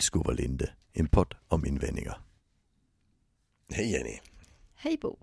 Illskov 0.00 0.26
och 0.26 0.34
Linde, 0.34 0.72
en 0.92 1.06
podd 1.08 1.34
om 1.48 1.66
invändningar. 1.66 2.20
Hej 3.70 3.92
Jenny! 3.92 4.20
Hej 4.74 4.96
Bo! 4.96 5.16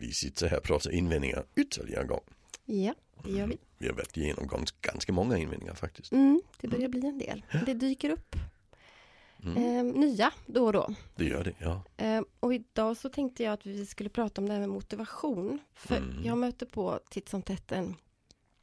Vi 0.00 0.12
sitter 0.12 0.48
här 0.48 0.56
och 0.58 0.62
pratar 0.64 0.90
invändningar 0.90 1.44
ytterligare 1.56 2.02
en 2.02 2.08
gång. 2.08 2.20
Ja, 2.64 2.94
det 3.24 3.30
gör 3.30 3.46
vi. 3.46 3.58
Vi 3.78 3.86
har 3.88 3.94
varit 3.94 4.16
igenom 4.16 4.46
ganska, 4.80 5.12
många 5.12 5.38
invändningar 5.38 5.74
faktiskt. 5.74 6.12
Mm, 6.12 6.42
det 6.60 6.68
börjar 6.68 6.88
bli 6.88 7.06
en 7.06 7.18
del. 7.18 7.44
Det 7.66 7.74
dyker 7.74 8.10
upp 8.10 8.36
eh, 9.56 9.84
nya 9.84 10.32
då 10.46 10.66
och 10.66 10.72
då. 10.72 10.94
Det 11.16 11.24
gör 11.24 11.44
det, 11.44 11.54
ja. 11.58 11.82
Eh, 11.96 12.22
och 12.40 12.54
idag 12.54 12.96
så 12.96 13.08
tänkte 13.08 13.42
jag 13.42 13.52
att 13.52 13.66
vi 13.66 13.86
skulle 13.86 14.08
prata 14.10 14.40
om 14.40 14.46
det 14.46 14.52
här 14.52 14.60
med 14.60 14.68
motivation. 14.68 15.58
För 15.74 15.96
Mm. 15.96 16.24
jag 16.24 16.38
möter 16.38 16.66
på 16.66 17.00
titt 17.10 17.28
som 17.28 17.42
tätt 17.42 17.72
en, 17.72 17.96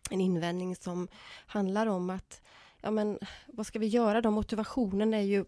en 0.09 0.21
invändning 0.21 0.75
som 0.75 1.07
handlar 1.45 1.87
om 1.87 2.09
att 2.09 2.41
ja 2.81 2.91
men 2.91 3.19
vad 3.47 3.65
ska 3.65 3.79
vi 3.79 3.87
göra 3.87 4.21
då? 4.21 4.31
Motivationen 4.31 5.13
är 5.13 5.21
ju 5.21 5.45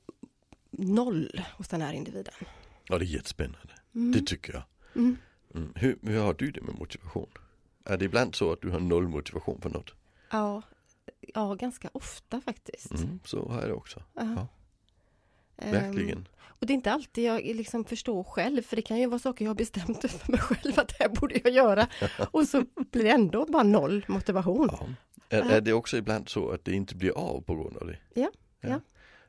noll 0.72 1.42
hos 1.58 1.68
den 1.68 1.82
här 1.82 1.94
individen. 1.94 2.34
Ja, 2.84 2.98
det 2.98 3.06
är 3.06 3.08
jättespännande. 3.08 3.74
Mm. 3.96 4.12
Det 4.12 4.26
tycker 4.26 4.54
jag. 4.54 4.64
Mm. 4.96 5.18
Mm. 5.56 5.74
Hur, 5.76 5.98
hur 6.02 6.20
har 6.20 6.34
du 6.34 6.52
det 6.52 6.62
med 6.62 6.76
motivation? 6.76 7.30
Är 7.86 7.98
det 7.98 8.06
ibland 8.06 8.36
så 8.36 8.52
att 8.52 8.62
du 8.62 8.70
har 8.70 8.80
noll 8.80 9.08
motivation 9.08 9.62
för 9.62 9.70
något? 9.70 9.94
Ja, 10.32 10.62
ja, 11.34 11.54
ganska 11.54 11.90
ofta 11.94 12.42
faktiskt. 12.42 12.92
Mm. 12.92 13.20
Så 13.26 13.50
har 13.50 13.60
jag 13.60 13.70
det 13.70 13.74
också. 13.74 14.04
Ja. 14.14 14.48
Ehm, 15.58 15.72
Verkligen. 15.72 16.28
Och 16.44 16.68
det 16.68 16.74
är 16.74 16.76
inte 16.76 16.92
alltid 16.92 17.24
jag 17.24 17.44
liksom 17.44 17.86
förstår 17.86 18.24
själv, 18.24 18.62
för 18.62 18.76
det 18.76 18.82
kan 18.82 19.00
ju 19.00 19.06
vara 19.06 19.20
saker 19.20 19.46
jag 19.46 19.50
har 19.50 19.56
bestämt 19.56 20.12
för 20.12 20.32
mig 20.32 20.40
själv 20.42 20.80
att 20.80 20.88
det 20.88 20.96
här 21.00 21.10
borde 21.10 21.40
jag 21.44 21.54
göra. 21.54 21.88
Och 22.32 22.48
så 22.48 22.66
blir 22.92 23.04
det 23.04 23.10
ändå 23.10 23.46
bara 23.46 23.64
noll 23.64 24.06
motivation. 24.08 24.70
Ja. 24.72 24.88
Är, 25.32 25.42
är 25.52 25.62
det 25.62 25.74
också 25.74 25.98
ibland 25.98 26.30
så 26.30 26.50
att 26.50 26.66
det 26.66 26.74
inte 26.74 26.96
blir 26.96 27.12
av 27.18 27.42
på 27.42 27.56
grund 27.56 27.78
av 27.78 27.88
det? 27.88 27.98
Ja, 28.14 28.32
ja. 28.62 28.80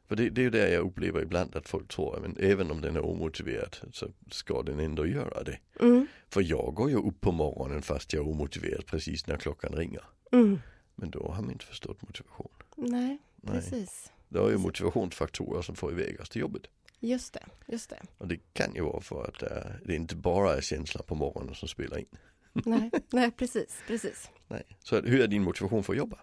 För 0.09 0.17
det, 0.17 0.31
det 0.31 0.41
är 0.41 0.43
ju 0.43 0.51
det 0.51 0.71
jag 0.71 0.87
upplever 0.87 1.23
ibland 1.23 1.57
att 1.57 1.69
folk 1.69 1.89
tror, 1.89 2.19
men 2.23 2.37
även 2.41 2.71
om 2.71 2.81
den 2.81 2.97
är 2.97 3.05
omotiverad 3.05 3.77
så 3.93 4.09
ska 4.31 4.63
den 4.63 4.81
ändå 4.81 5.07
göra 5.07 5.43
det. 5.43 5.59
Mm, 5.81 6.07
För 6.29 6.43
jag 6.43 6.75
går 6.75 6.91
ju 6.91 6.97
upp 6.97 7.21
på 7.21 7.33
morgonen 7.33 7.83
fast 7.83 8.13
jag 8.13 8.27
är 8.27 8.31
omotiverad 8.31 8.87
precis 8.87 9.27
när 9.27 9.37
klockan 9.37 9.73
ringer. 9.73 10.03
mm. 10.33 10.59
Men 10.95 11.11
då 11.11 11.29
har 11.33 11.43
man 11.43 11.51
inte 11.51 11.65
förstått 11.65 12.03
motivation. 12.03 12.51
Nej, 12.77 13.19
Nej. 13.37 13.55
precis. 13.55 14.13
Det 14.29 14.39
är 14.39 14.51
ju 14.51 14.59
motivationsfaktorer 14.59 15.63
som 15.63 15.75
får 15.77 15.93
iväg 15.93 16.21
oss 16.21 16.29
till 16.29 16.41
jobbet. 16.41 16.63
Just 17.01 17.35
det, 17.35 17.45
just 17.67 17.91
det. 17.91 18.03
Och 18.19 18.29
det 18.29 18.37
kan 18.53 18.75
ju 18.75 18.81
vara 18.83 19.01
för 19.01 19.25
att 19.25 19.43
det 19.85 19.95
inte 19.95 20.17
bara 20.17 20.57
är 20.57 20.61
känslan 20.61 21.05
på 21.07 21.15
morgonen 21.15 21.55
som 21.55 21.69
spelar 21.69 21.99
in. 21.99 22.07
Nej, 22.65 22.91
nej 23.13 23.31
precis, 23.31 23.79
precis. 23.87 24.31
Nej. 24.49 24.63
Så 24.81 25.01
hur 25.01 25.21
är 25.21 25.27
din 25.27 25.43
motivation 25.43 25.83
för 25.85 25.93
att 25.93 25.97
jobba? 25.99 26.19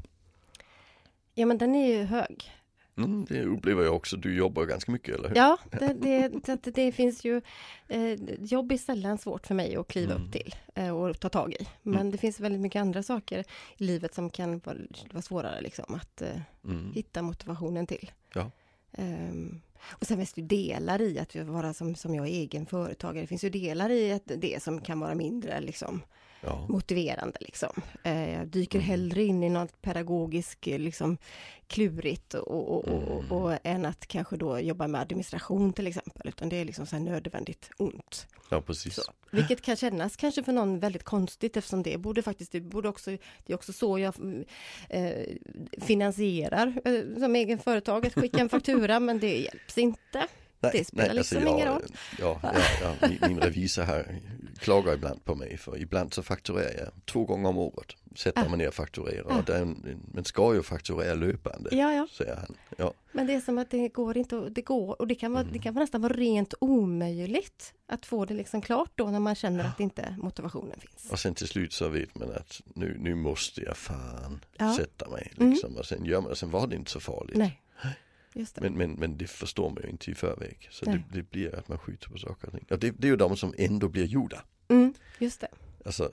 Ja, 1.33 1.45
men 1.45 1.57
den 1.57 1.75
är 1.75 1.87
ju 1.97 2.03
hög. 2.03 2.51
Mm, 2.97 3.25
det 3.29 3.43
upplever 3.43 3.83
jag 3.83 3.95
också, 3.95 4.17
du 4.17 4.35
jobbar 4.35 4.65
ganska 4.65 4.91
mycket 4.91 5.15
eller 5.15 5.29
hur? 5.29 5.35
Ja, 5.35 5.57
det, 5.71 5.93
det, 5.93 6.49
att 6.49 6.63
det 6.75 6.91
finns 6.91 7.25
ju 7.25 7.41
eh, 7.87 8.13
Jobb 8.39 8.71
är 8.71 8.77
sällan 8.77 9.17
svårt 9.17 9.47
för 9.47 9.55
mig 9.55 9.75
att 9.75 9.87
kliva 9.87 10.13
Mm. 10.15 10.25
upp 10.27 10.31
till 10.33 10.55
eh, 10.75 10.89
och 10.97 11.19
ta 11.19 11.29
tag 11.29 11.53
i. 11.53 11.67
Men 11.83 12.11
det 12.11 12.17
finns 12.17 12.39
väldigt 12.39 12.61
mycket 12.61 12.79
andra 12.79 13.03
saker 13.03 13.39
i 13.77 13.83
livet 13.83 14.13
som 14.13 14.29
kan 14.29 14.59
vara, 14.59 14.77
vara 15.11 15.21
svårare 15.21 15.61
liksom 15.61 15.95
att 15.95 16.21
eh, 16.21 16.39
Mm. 16.63 16.91
hitta 16.93 17.21
motivationen 17.21 17.87
till. 17.87 18.11
Ja. 18.33 18.51
Ehm, 18.91 19.61
och 19.87 20.07
sen 20.07 20.17
finns 20.17 20.33
det 20.33 20.41
ju 20.41 20.47
delar 20.47 21.01
i 21.01 21.19
att 21.19 21.35
vara 21.35 21.73
som, 21.73 21.95
som 21.95 22.15
jag 22.15 22.27
är 22.27 22.31
egen 22.31 22.65
företagare. 22.65 23.23
Det 23.23 23.27
finns 23.27 23.43
ju 23.43 23.49
delar 23.49 23.89
i 23.89 24.11
att 24.11 24.31
det 24.37 24.63
som 24.63 24.81
kan 24.81 24.99
vara 24.99 25.15
mindre 25.15 25.61
liksom, 25.61 26.01
Ja. 26.41 26.65
motiverande. 26.69 27.37
Liksom. 27.41 27.81
Eh, 28.03 28.33
jag 28.33 28.47
dyker 28.47 28.79
Mm. 28.79 28.89
hellre 28.89 29.23
in 29.23 29.43
i 29.43 29.49
något 29.49 29.81
pedagogiskt 29.81 30.67
eh, 30.67 30.79
liksom, 30.79 31.17
klurigt 31.67 32.33
och, 32.33 32.47
och, 32.75 32.87
och, 32.87 33.19
Mm. 33.23 33.31
och, 33.31 33.57
än 33.63 33.85
att 33.85 34.07
kanske 34.07 34.37
då 34.37 34.59
jobba 34.59 34.87
med 34.87 35.01
administration 35.01 35.73
till 35.73 35.87
exempel. 35.87 36.27
Utan 36.27 36.49
det 36.49 36.55
är 36.55 36.65
liksom 36.65 36.85
så 36.85 36.95
här 36.95 37.03
nödvändigt 37.03 37.69
ont. 37.77 38.27
ja, 38.49 38.61
precis. 38.61 38.93
Så. 38.95 39.01
Vilket 39.31 39.61
kan 39.61 39.75
kännas 39.75 40.15
kanske 40.15 40.43
för 40.43 40.51
någon 40.53 40.79
väldigt 40.79 41.03
konstigt 41.03 41.57
eftersom 41.57 41.83
det 41.83 41.97
borde 41.97 42.21
faktiskt, 42.21 42.51
det 42.51 42.61
borde 42.61 42.89
också, 42.89 43.11
det 43.11 43.53
är 43.53 43.55
också 43.55 43.73
så 43.73 43.99
jag 43.99 44.13
eh, 44.89 45.11
finansierar 45.81 46.81
eh, 46.85 47.19
som 47.19 47.35
egen 47.35 47.59
företag, 47.59 48.05
att 48.07 48.13
skicka 48.13 48.37
en 48.37 48.49
faktura 48.49 48.99
men 48.99 49.19
det 49.19 49.37
hjälps 49.37 49.77
inte. 49.77 50.27
Det 50.59 50.87
spelar 50.87 51.13
liksom 51.13 51.41
jag, 51.41 51.49
ingen 51.55 51.67
roll. 51.67 51.85
Ja, 52.19 52.39
ja, 52.43 52.51
ja, 52.81 53.07
min, 53.09 53.19
min 53.27 53.39
revisor 53.39 53.81
här 53.83 54.19
klagar 54.59 54.93
ibland 54.93 55.25
på 55.25 55.35
mig 55.35 55.57
för 55.57 55.77
ibland 55.81 56.13
så 56.13 56.23
fakturerar 56.23 56.73
jag 56.79 57.05
två 57.05 57.25
gånger 57.25 57.49
om 57.49 57.57
året. 57.57 57.87
Sätter 58.15 58.45
Ah. 58.45 58.49
man 58.49 58.57
ner 58.59 58.67
och 58.67 58.73
fakturerar. 58.73 59.25
Ah. 59.29 59.37
Och 59.61 59.67
men 60.13 60.23
ska 60.25 60.53
ju 60.53 60.63
fakturera 60.63 61.13
löpande, 61.15 61.69
Ja, 61.75 61.93
ja. 61.93 62.07
säger 62.17 62.35
han. 62.35 62.55
Ja, 62.77 62.93
Men 63.11 63.27
det 63.27 63.33
är 63.33 63.41
som 63.41 63.57
att 63.57 63.69
det 63.71 63.87
går 63.89 64.17
inte, 64.17 64.35
det 64.49 64.61
går 64.61 65.01
och 65.01 65.07
det 65.07 65.15
kan, 65.15 65.31
vara, 65.31 65.41
Mm. 65.41 65.53
det 65.53 65.59
kan 65.59 65.73
vara 65.73 65.83
nästan 65.83 66.01
vara 66.01 66.13
rent 66.13 66.53
omöjligt 66.59 67.73
att 67.87 68.05
få 68.05 68.25
det 68.25 68.33
liksom 68.33 68.61
klart 68.61 68.91
då 68.95 69.07
när 69.11 69.19
man 69.19 69.35
känner 69.35 69.63
att 69.65 69.79
inte 69.79 70.15
motivationen 70.21 70.79
finns. 70.79 71.11
och 71.11 71.19
sen 71.19 71.33
till 71.35 71.47
slut 71.47 71.73
så 71.73 71.89
vet 71.89 72.15
man 72.15 72.31
att 72.31 72.61
nu, 72.75 72.97
nu 72.99 73.15
måste 73.15 73.61
jag 73.61 73.77
fan 73.77 74.39
Ja. 74.57 74.73
sätta 74.77 75.09
mig. 75.09 75.31
Mm. 75.37 75.49
Liksom. 75.51 75.75
Och 75.77 75.85
sen 75.85 76.05
gör 76.05 76.21
man 76.21 76.35
sen 76.35 76.51
var 76.51 76.67
det 76.67 76.75
inte 76.75 76.91
så 76.91 76.99
farligt. 76.99 77.37
Nej. 77.37 77.61
Men, 78.61 78.73
men, 78.73 78.91
men 78.91 79.17
det 79.17 79.27
förstår 79.27 79.69
man 79.69 79.83
ju 79.83 79.89
inte 79.89 80.11
i 80.11 80.15
förväg. 80.15 80.67
Så 80.71 80.85
det, 80.85 81.03
det 81.13 81.31
blir 81.31 81.55
att 81.55 81.67
man 81.67 81.77
skjuter 81.79 82.09
på 82.09 82.17
saker 82.17 82.47
och 82.47 82.53
ting. 82.53 82.65
Och 82.69 82.79
det, 82.79 82.91
det 82.91 83.07
är 83.07 83.11
ju 83.11 83.15
de 83.17 83.37
som 83.37 83.53
ändå 83.57 83.89
blir 83.89 84.05
gjorda. 84.05 84.43
Mm, 84.67 84.93
just 85.19 85.41
det. 85.41 85.47
Alltså, 85.85 86.11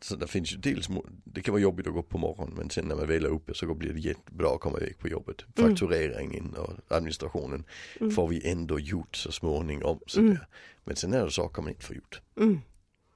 så 0.00 0.16
det 0.16 0.26
finns 0.26 0.52
ju 0.52 0.56
dels, 0.56 0.88
det 1.24 1.42
kan 1.42 1.52
vara 1.52 1.62
jobbigt 1.62 1.86
att 1.86 1.92
gå 1.92 1.98
upp 1.98 2.08
på 2.08 2.18
morgonen 2.18 2.54
men 2.56 2.70
sen 2.70 2.84
när 2.84 2.96
man 2.96 3.06
väl 3.06 3.24
är 3.24 3.28
uppe 3.28 3.54
så 3.54 3.74
blir 3.74 3.92
det 3.92 4.00
jättebra 4.00 4.54
att 4.54 4.60
komma 4.60 4.78
iväg 4.78 4.98
på 4.98 5.08
jobbet. 5.08 5.44
Mm. 5.56 5.70
Faktureringen 5.70 6.54
och 6.54 6.74
administrationen 6.88 7.64
Mm. 8.00 8.12
får 8.12 8.28
vi 8.28 8.50
ändå 8.50 8.80
gjort 8.80 9.16
så 9.16 9.32
småningom. 9.32 10.00
Så 10.06 10.20
Mm. 10.20 10.36
Men 10.84 10.96
sen 10.96 11.12
är 11.12 11.24
det 11.24 11.30
saker 11.30 11.62
man 11.62 11.70
inte 11.70 11.84
får 11.84 11.96
gjort. 11.96 12.20
Mm, 12.36 12.60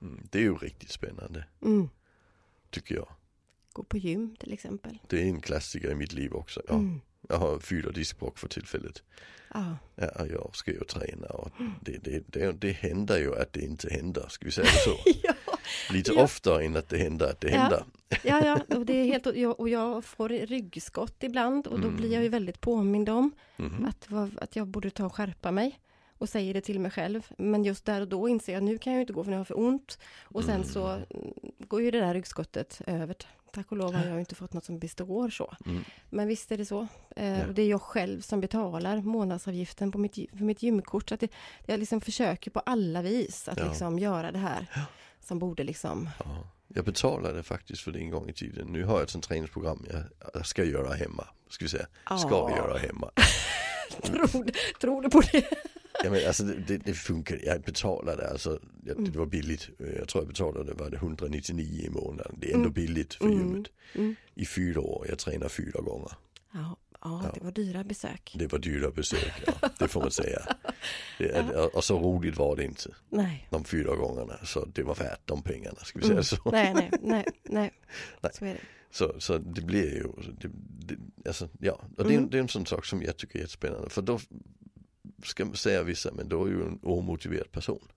Mm. 0.02 0.26
Det 0.30 0.38
är 0.38 0.42
ju 0.42 0.54
riktigt 0.54 0.90
spännande 0.90 1.44
mm. 1.62 1.88
tycker 2.70 2.94
jag. 2.94 3.08
Gå 3.72 3.82
på 3.82 3.98
gym 3.98 4.36
till 4.36 4.52
exempel. 4.52 4.98
Det 5.08 5.22
är 5.22 5.24
en 5.26 5.40
klassiker 5.40 5.90
i 5.90 5.94
mitt 5.94 6.12
liv 6.12 6.32
också. 6.34 6.62
Ja. 6.68 6.82
Mm. 7.28 7.40
Jag 7.42 7.48
har 7.48 7.58
fyra 7.58 7.90
diskbråck 7.90 8.38
för 8.38 8.48
tillfället. 8.48 9.02
Ja, 9.54 9.76
Ja, 9.96 10.26
jag 10.26 10.50
ska 10.52 10.70
ju 10.70 10.80
träna 10.84 11.26
och 11.26 11.50
det, 11.80 11.98
det, 12.04 12.22
det, 12.26 12.52
det 12.52 12.72
händer 12.72 13.18
ju 13.18 13.36
att 13.38 13.52
det 13.52 13.60
inte 13.60 13.88
händer, 13.90 14.26
ska 14.28 14.44
vi 14.44 14.50
säga 14.52 14.66
så. 14.66 14.96
ja, 15.22 15.34
Lite 15.90 16.12
Ja. 16.12 16.22
oftare 16.24 16.64
än 16.64 16.76
att 16.76 16.88
det 16.88 16.98
händer 16.98 17.26
att 17.30 17.40
det 17.40 17.50
Ja. 17.50 17.56
händer. 17.58 17.84
ja, 18.22 18.44
ja. 18.68 18.76
Och, 18.76 18.86
det 18.86 18.92
är 18.96 19.04
helt, 19.04 19.26
och, 19.26 19.36
jag, 19.36 19.60
och 19.60 19.68
jag 19.68 20.04
får 20.04 20.28
ryggskott 20.28 21.22
ibland 21.22 21.66
och 21.66 21.80
då 21.80 21.86
Mm. 21.88 21.96
blir 21.96 22.12
jag 22.12 22.22
ju 22.22 22.28
väldigt 22.28 22.60
påmind 22.60 23.08
om 23.08 23.30
Mhm. 23.56 23.84
att, 23.86 24.08
att 24.42 24.56
jag 24.56 24.66
borde 24.68 24.90
ta 24.90 25.06
och 25.06 25.14
skärpa 25.14 25.50
mig. 25.50 25.78
Och 26.22 26.28
säger 26.28 26.54
det 26.54 26.60
till 26.60 26.80
mig 26.80 26.90
själv. 26.90 27.26
Men 27.38 27.64
just 27.64 27.84
där 27.84 28.00
och 28.00 28.08
då 28.08 28.28
inser 28.28 28.52
jag 28.52 28.62
nu 28.62 28.78
kan 28.78 28.92
jag 28.92 28.98
ju 28.98 29.00
inte 29.00 29.12
gå 29.12 29.24
för 29.24 29.30
nu 29.30 29.36
har 29.36 29.40
jag 29.40 29.46
för 29.46 29.58
ont. 29.58 29.98
Och 30.22 30.44
sen 30.44 30.64
så 30.64 30.86
Mm. 30.88 31.02
mm, 31.10 31.32
går 31.58 31.82
ju 31.82 31.90
det 31.90 32.00
där 32.00 32.14
ryggskottet 32.14 32.80
över. 32.86 33.14
Tack 33.52 33.72
och 33.72 33.76
lov 33.76 33.94
har 33.94 34.04
jag 34.06 34.18
inte 34.18 34.34
fått 34.34 34.52
något 34.52 34.64
som 34.64 34.78
består 34.78 35.30
så. 35.30 35.54
Mm. 35.66 35.84
Men 36.10 36.28
visst 36.28 36.52
är 36.52 36.56
det 36.58 36.64
så. 36.66 36.86
Eh, 37.16 37.38
Ja. 37.40 37.46
och 37.46 37.54
det 37.54 37.62
är 37.62 37.66
jag 37.70 37.82
själv 37.82 38.20
som 38.20 38.40
betalar 38.40 38.96
månadsavgiften 39.00 39.92
på 39.92 39.98
mitt, 39.98 40.14
för 40.14 40.44
mitt 40.44 40.62
gymkort. 40.62 41.08
Så 41.08 41.14
att 41.14 41.20
det, 41.20 41.28
jag 41.66 41.80
liksom 41.80 42.00
försöker 42.00 42.50
på 42.50 42.60
alla 42.60 43.02
vis 43.02 43.48
att 43.48 43.58
Ja. 43.58 43.64
liksom 43.68 43.98
göra 43.98 44.32
det 44.32 44.38
här. 44.38 44.66
Som 45.20 45.38
borde 45.38 45.64
liksom... 45.64 46.08
Ja. 46.18 46.46
Jag 46.74 46.84
betalade 46.84 47.42
faktiskt 47.42 47.82
för 47.82 47.92
det 47.92 47.98
en 47.98 48.10
gång 48.10 48.28
i 48.28 48.32
tiden. 48.32 48.66
Nu 48.66 48.84
har 48.84 48.94
jag 48.94 49.02
ett 49.02 49.10
sånt 49.10 49.24
träningsprogram 49.24 49.86
jag, 50.34 50.46
ska 50.46 50.64
göra 50.64 50.94
hemma. 50.94 51.24
Ska 51.48 51.64
vi 51.64 51.68
säga. 51.68 51.86
Ska 52.04 52.28
Ja. 52.30 52.56
göra 52.56 52.78
hemma. 52.78 53.10
Tror, 54.02 54.50
tror 54.80 55.02
du 55.02 55.10
på 55.10 55.20
det? 55.20 55.44
Ja, 56.04 56.10
men 56.10 56.26
alltså 56.26 56.44
det, 56.44 56.54
det, 56.66 56.76
det 56.76 56.94
funkar. 56.94 57.40
Jag 57.44 57.60
betalade 57.62 58.30
alltså. 58.30 58.60
Jag, 58.84 58.98
Mm. 58.98 59.12
det 59.12 59.18
var 59.18 59.26
billigt. 59.26 59.68
Jag 59.98 60.08
tror 60.08 60.22
jag 60.24 60.28
betalade 60.28 60.72
var 60.74 60.90
det 60.90 60.96
199 60.96 61.84
i 61.86 61.90
månaden. 61.90 62.36
Det 62.40 62.46
är 62.50 62.54
ändå 62.54 62.68
Mm. 62.68 62.72
billigt 62.72 63.14
för 63.14 63.24
Mm. 63.24 63.38
gymmet. 63.38 63.66
Mm. 63.94 64.14
I 64.34 64.46
fyra 64.46 64.80
år. 64.80 65.06
Jag 65.08 65.18
tränar 65.18 65.48
fyra 65.48 65.80
gånger. 65.80 66.12
Ja, 66.52 66.76
ja, 67.02 67.20
Ja. 67.24 67.30
det 67.34 67.40
var 67.44 67.50
dyra 67.52 67.84
besök. 67.84 68.34
Det 68.38 68.52
var 68.52 68.58
dyra 68.58 68.90
besök. 68.90 69.32
Ja, 69.46 69.68
det 69.78 69.88
får 69.88 70.00
man 70.00 70.10
säga. 70.10 70.56
Det, 71.18 71.28
är- 71.30 71.76
och 71.76 71.84
så 71.84 71.98
roligt 71.98 72.36
var 72.36 72.56
det 72.56 72.64
inte. 72.64 72.90
Nej. 73.10 73.48
De 73.50 73.64
fyra 73.64 73.96
gångerna. 73.96 74.38
Så 74.44 74.64
det 74.64 74.82
var 74.82 74.94
värt 74.94 75.20
de 75.24 75.42
pengarna. 75.42 75.78
Ska 75.84 75.98
vi 75.98 76.04
Mm. 76.04 76.22
säga 76.24 76.38
så. 76.42 76.50
Nej, 76.50 76.74
nej, 76.74 76.90
nej, 77.02 77.24
nej. 77.42 77.70
Nej. 78.22 78.32
Så 78.34 78.44
är 78.44 78.48
det. 78.54 78.60
Så, 78.90 79.14
så 79.20 79.38
det 79.38 79.60
blir 79.62 79.94
ju, 79.94 80.06
det, 80.40 80.48
det, 80.86 80.96
alltså, 81.28 81.48
ja, 81.60 81.80
och 81.96 82.04
det, 82.08 82.14
Mm. 82.14 82.30
det 82.30 82.36
är 82.36 82.40
en 82.42 82.48
sån 82.48 82.66
sak 82.66 82.86
som 82.86 83.02
jag 83.02 83.16
tycker 83.16 83.36
är 83.36 83.40
jättespännande. 83.40 83.90
För 83.90 84.02
då 84.02 84.18
ska 85.22 85.44
man 85.44 85.56
säga 85.56 85.82
vissa, 85.82 86.12
men 86.12 86.28
då 86.28 86.44
är 86.44 86.48
ju 86.50 86.62
en 86.62 86.78
omotiverad 86.82 87.52
person. 87.52 87.88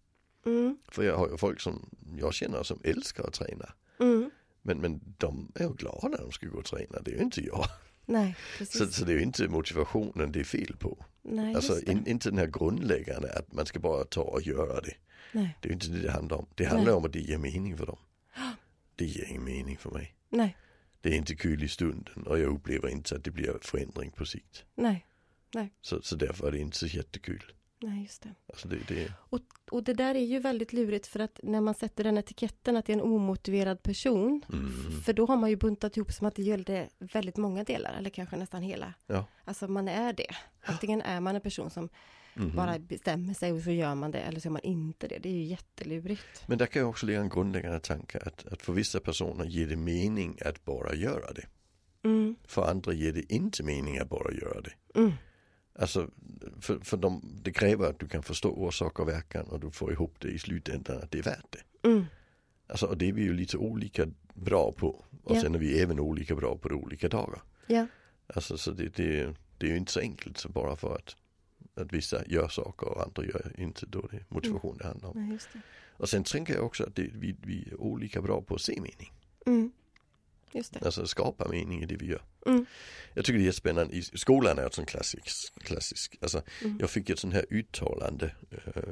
Mm, 0.46 0.78
För 0.88 1.04
jag 1.04 1.18
har 1.18 1.30
ju 1.30 1.38
folk 1.38 1.60
som 1.60 1.90
jag 2.18 2.34
känner 2.34 2.64
som 2.64 2.80
älskar 2.84 3.24
att 3.24 3.34
träna. 3.34 3.74
mm. 4.00 4.32
Men, 4.62 4.78
men 4.78 5.02
de 5.18 5.52
är 5.56 5.64
ju 5.64 5.74
glada 5.74 6.08
när 6.08 6.18
de 6.18 6.32
ska 6.32 6.48
gå 6.48 6.58
och 6.58 6.66
träna, 6.66 7.00
det 7.02 7.12
är 7.12 7.16
ju 7.16 7.22
inte 7.24 7.42
jag. 7.46 7.66
Nej. 8.06 8.36
Så, 8.70 8.88
så 8.88 9.06
det 9.06 9.12
är 9.14 9.18
ju 9.18 9.24
inte 9.24 9.48
motivationen 9.48 10.32
det 10.32 10.40
är 10.40 10.44
fel 10.44 10.76
på. 10.80 11.06
nej, 11.22 11.56
Alltså 11.56 11.82
in, 11.82 12.08
inte 12.08 12.30
den 12.30 12.38
här 12.40 12.48
grundläggande 12.48 13.34
att 13.34 13.54
man 13.54 13.66
ska 13.66 13.80
bara 13.80 14.04
ta 14.04 14.22
och 14.22 14.42
göra 14.42 14.82
det. 14.82 14.94
Nej, 15.32 15.58
Det 15.62 15.68
är 15.68 15.70
ju 15.70 15.74
inte 15.74 15.88
det 15.88 16.00
det 16.02 16.12
handlar 16.12 16.38
om. 16.38 16.46
Det 16.56 16.66
handlar 16.66 16.94
om 16.94 17.06
att 17.06 17.14
det 17.14 17.20
ger 17.20 17.38
mening 17.38 17.78
för 17.78 17.86
dem. 17.86 17.98
Det 18.96 19.06
ger 19.06 19.26
ingen 19.30 19.44
mening 19.44 19.78
för 19.78 19.92
mig. 19.92 20.16
nej, 20.30 20.58
Det 21.02 21.10
är 21.10 21.14
inte 21.16 21.36
kul 21.36 21.64
i 21.64 21.68
stunden 21.68 22.24
och 22.28 22.40
jag 22.40 22.54
upplever 22.56 22.90
inte 22.90 23.16
att 23.16 23.24
det 23.24 23.32
blir 23.32 23.58
förändring 23.62 24.12
på 24.12 24.26
sikt. 24.26 24.64
nej. 24.76 25.06
Nej. 25.54 25.74
Så, 25.82 26.02
så 26.02 26.16
därför 26.16 26.48
är 26.48 26.52
det 26.52 26.60
inte 26.60 26.78
så 26.78 26.88
jättekul. 26.88 27.44
Nej, 27.82 28.02
just 28.02 28.22
det. 28.22 28.36
Alltså 28.48 28.68
det, 28.68 28.78
det, 28.88 29.14
Och, 29.18 29.42
och 29.72 29.84
det 29.84 29.94
där 29.94 30.16
är 30.16 30.26
ju 30.26 30.40
väldigt 30.40 30.74
lurigt 30.74 31.08
för 31.08 31.20
att 31.20 31.40
när 31.44 31.62
man 31.62 31.74
sätter 31.74 32.04
den 32.04 32.18
etiketten 32.18 32.78
att 32.78 32.86
det 32.86 32.94
är 32.94 32.98
en 32.98 33.02
omotiverad 33.02 33.84
person. 33.84 34.42
mm, 34.54 35.02
För 35.06 35.14
då 35.14 35.26
har 35.26 35.38
man 35.38 35.50
ju 35.50 35.56
buntat 35.56 35.98
ihop 35.98 36.12
som 36.12 36.28
att 36.28 36.36
det 36.36 36.44
gällde 36.44 36.90
väldigt 37.00 37.38
många 37.38 37.64
delar 37.64 37.94
eller 37.98 38.10
kanske 38.10 38.36
nästan 38.38 38.62
hela. 38.62 38.94
ja. 39.08 39.26
Alltså 39.44 39.68
man 39.68 39.88
är 39.88 40.14
det. 40.14 40.36
Antingen 40.62 41.02
är 41.02 41.20
man 41.20 41.36
en 41.36 41.42
person 41.42 41.70
som 41.70 41.90
mhm. 42.34 42.56
bara 42.56 42.80
bestämmer 42.80 43.34
sig 43.34 43.52
och 43.52 43.62
så 43.62 43.72
gör 43.72 43.96
man 43.96 44.12
det 44.12 44.20
eller 44.20 44.40
så 44.40 44.48
är 44.48 44.52
man 44.52 44.62
inte 44.62 45.08
det. 45.08 45.20
Det 45.20 45.30
är 45.30 45.34
ju 45.34 45.44
jättelurigt. 45.44 46.48
Men 46.48 46.58
där 46.58 46.66
kan 46.66 46.82
ju 46.82 46.88
också 46.88 47.06
ligga 47.06 47.20
en 47.20 47.30
grundläggande 47.30 47.80
tanke 47.80 48.20
att, 48.20 48.46
att 48.48 48.62
för 48.62 48.74
vissa 48.74 49.00
personer 49.00 49.46
ger 49.46 49.68
det 49.68 49.76
mening 49.76 50.38
att 50.46 50.66
bara 50.66 50.96
göra 50.96 51.34
det. 51.34 51.48
Mm, 52.04 52.36
För 52.44 52.70
andra 52.70 52.94
ger 52.94 53.14
det 53.14 53.34
inte 53.34 53.64
mening 53.64 53.98
att 53.98 54.10
bara 54.10 54.34
göra 54.34 54.62
det. 54.62 54.72
Mm, 55.76 55.82
Alltså, 55.82 56.10
för, 56.62 56.80
för 56.80 56.98
de, 56.98 57.22
det 57.44 57.52
kräver 57.52 57.90
att 57.90 58.00
du 58.00 58.08
kan 58.08 58.24
förstå 58.24 58.50
orsak 58.50 59.00
och 59.00 59.08
verkan 59.08 59.46
och 59.46 59.60
du 59.60 59.72
får 59.72 59.92
ihop 59.92 60.16
det 60.20 60.28
i 60.30 60.40
slutändan 60.40 60.98
att 60.98 61.12
det 61.12 61.20
är 61.20 61.24
värt 61.24 61.46
det. 61.52 61.88
mm. 61.88 62.06
Alltså, 62.68 62.86
och 62.86 62.98
det 62.98 63.10
är 63.10 63.14
vi 63.14 63.22
ju 63.22 63.34
lite 63.34 63.58
olika 63.58 64.08
bra 64.34 64.72
på. 64.72 64.88
Och 65.24 65.36
Ja. 65.36 65.42
sen 65.42 65.56
är 65.56 65.60
vi 65.60 65.82
även 65.82 66.00
olika 66.00 66.36
bra 66.36 66.58
på 66.58 66.70
det 66.70 66.76
olika 66.76 67.10
dagar. 67.10 67.42
Ja, 67.68 67.88
Alltså, 68.28 68.58
så 68.58 68.72
det, 68.72 68.96
det, 68.96 69.34
det 69.58 69.66
är 69.68 69.72
ju 69.72 69.78
inte 69.78 69.92
så 69.92 70.00
enkelt 70.00 70.38
så 70.38 70.50
bara 70.50 70.76
för 70.76 70.96
att, 70.96 71.16
att 71.76 71.94
vissa 71.94 72.26
gör 72.28 72.48
saker 72.48 72.88
och 72.88 73.04
andra 73.04 73.24
gör 73.24 73.52
inte. 73.58 73.86
Då 73.86 74.02
det 74.12 74.18
är 74.18 74.26
motivation 74.30 74.78
det 74.78 74.88
handlar 74.88 75.10
om. 75.10 75.32
just 75.32 75.50
det. 75.54 75.62
Och 75.98 76.10
sen 76.10 76.24
tänker 76.24 76.56
jag 76.56 76.66
också 76.66 76.84
att 76.84 76.96
det, 76.96 77.10
vi, 77.14 77.36
vi 77.44 77.70
är 77.72 77.82
olika 77.82 78.22
bra 78.22 78.42
på 78.42 78.56
att 78.56 78.62
se 78.62 78.74
mening. 78.82 79.12
Mm. 79.46 79.72
Just 80.56 80.74
det. 80.74 80.86
Alltså 80.86 81.08
skapa 81.08 81.48
mening 81.50 81.84
i 81.84 81.86
det 81.86 81.96
vi 81.96 82.06
gör. 82.06 82.22
Mm. 82.46 82.66
Jag 83.14 83.26
tycker 83.26 83.38
det 83.40 83.44
är 83.44 83.46
jättespännande. 83.46 83.96
I 83.96 84.02
skolan 84.02 84.60
är 84.60 84.66
ett 84.66 84.74
sånt 84.74 84.88
klassisk, 84.88 85.54
klassisk. 85.64 86.18
Alltså, 86.22 86.42
Mm. 86.62 86.78
jag 86.80 86.90
fick 86.90 87.10
ett 87.10 87.20
sånt 87.20 87.34
här 87.34 87.46
uttalande 87.50 88.36
eh, 88.52 88.84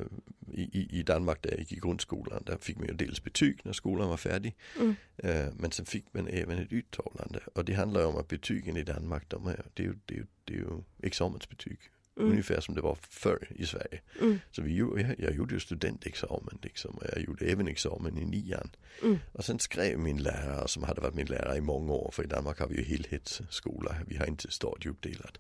i, 0.54 0.88
i, 1.00 1.04
Danmark 1.04 1.42
där 1.42 1.50
jag 1.51 1.60
gick 1.60 1.71
i 1.71 1.80
grundskolan. 1.80 2.44
Där 2.45 2.57
fick 2.62 2.77
man 2.77 2.88
ju 2.88 2.94
dels 2.94 3.24
betyg 3.24 3.60
när 3.63 3.74
skolan 3.74 4.10
var 4.10 4.18
färdig. 4.18 4.56
Mm. 4.80 4.95
Eh, 5.18 5.54
men 5.57 5.71
sen 5.71 5.86
fick 5.86 6.06
man 6.13 6.27
även 6.27 6.57
ett 6.60 6.71
uttalande. 6.71 7.39
Och 7.56 7.65
det 7.65 7.74
handlar 7.74 8.01
ju 8.01 8.07
om 8.07 8.18
att 8.18 8.27
betygen 8.27 8.77
i 8.77 8.83
Danmark, 8.83 9.24
de 9.27 9.48
är, 9.48 9.65
det, 9.74 9.83
är 9.83 9.88
ju, 9.88 9.95
det, 10.06 10.13
är 10.13 10.18
ju, 10.18 10.25
det 10.44 10.54
är 10.54 10.57
ju 10.57 10.83
examensbetyg. 11.04 11.80
Mm. 12.18 12.31
Ungefär 12.31 12.60
som 12.60 12.75
det 12.75 12.81
var 12.81 12.98
förr 13.10 13.48
i 13.50 13.65
Sverige. 13.65 14.01
Mm. 14.21 14.39
Så 14.51 14.62
vi, 14.62 14.77
jag, 14.77 15.15
jag 15.19 15.36
gjorde 15.36 15.60
studentexamen 15.60 16.60
liksom. 16.62 16.95
Och 16.95 17.04
jag 17.13 17.21
gjorde 17.24 17.45
även 17.45 17.68
examen 17.68 18.18
i 18.18 18.25
nian. 18.25 18.69
Mm. 19.04 19.19
Och 19.31 19.45
sen 19.45 19.60
skrev 19.60 20.00
min 20.00 20.24
lärare 20.24 20.68
som 20.68 20.83
hade 20.83 21.01
varit 21.01 21.15
min 21.15 21.25
lärare 21.25 21.57
i 21.57 21.62
många 21.62 21.94
år, 21.94 22.12
för 22.13 22.24
i 22.24 22.27
Danmark 22.27 22.60
har 22.60 22.68
vi 22.68 22.75
ju 22.75 22.83
helhetsskola, 22.83 23.95
vi 24.07 24.18
har 24.18 24.25
inte 24.25 24.51
stadieuppdelat. 24.51 25.38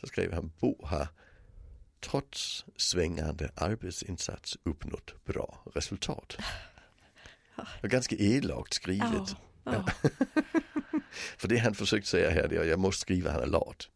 Så 0.00 0.06
skrev 0.06 0.32
han, 0.32 0.52
Bo 0.60 0.86
har 0.86 1.08
trots 2.00 2.64
svängande 2.76 3.50
arbetsinsats 3.54 4.58
uppnått 4.62 5.24
bra 5.24 5.62
resultat. 5.74 6.36
Det 7.56 7.82
var 7.82 7.88
ganska 7.88 8.16
elakt 8.16 8.74
skrivet. 8.74 9.36
Ja, 9.66 9.86
För 11.36 11.48
det 11.48 11.58
han 11.58 11.74
försökte 11.74 12.08
säga 12.08 12.30
här, 12.30 12.48
det 12.48 12.56
är, 12.56 12.64
jag 12.64 12.78
måste 12.78 13.00
skriva 13.00 13.30
han 13.30 13.42
är 13.42 13.46
lat. 13.46 13.88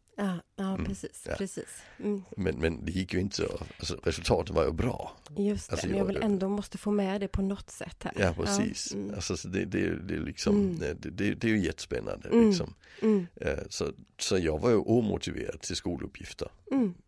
Ja, 0.79 0.85
ja 0.85 0.85
Mm, 0.85 0.85
precis. 0.85 1.25
ja. 1.29 1.35
precis. 1.37 1.83
Mm. 1.99 2.23
Men, 2.37 2.55
men 2.59 2.85
det 2.85 2.91
gick 2.91 3.13
ju 3.13 3.19
inte, 3.19 3.35
så- 3.35 3.59
alltså, 3.79 3.97
resultaten 4.03 4.55
var 4.55 4.65
ju 4.65 4.71
bra. 4.71 5.17
Just 5.37 5.69
det, 5.69 5.73
Alltså, 5.73 5.87
men 5.87 5.97
jag 5.97 6.03
jag- 6.03 6.13
vill 6.13 6.23
ändå 6.23 6.49
måste 6.49 6.77
få 6.77 6.91
med 6.91 7.21
det 7.21 7.27
på 7.27 7.41
något 7.41 7.69
sätt 7.69 8.03
här. 8.03 8.13
Ja 8.17 8.33
precis. 8.33 8.93
mm. 8.93 9.13
Alltså, 9.15 9.37
så 9.37 9.47
det, 9.47 9.65
det, 9.65 9.95
det, 10.07 10.13
är 10.15 10.19
liksom, 10.19 10.55
Mm. 10.55 10.79
det, 10.79 10.93
det, 11.09 11.33
det 11.33 11.47
är 11.47 11.51
ju 11.51 11.65
jättespännande. 11.65 12.29
Mm. 12.29 12.47
Liksom. 12.49 12.73
Mm. 13.01 13.27
Eh, 13.35 13.57
Så, 13.69 13.91
så 14.19 14.37
jag 14.37 14.59
var 14.59 14.69
ju 14.69 14.75
omotiverad 14.77 15.61
till 15.61 15.75
skoluppgifter. 15.75 16.47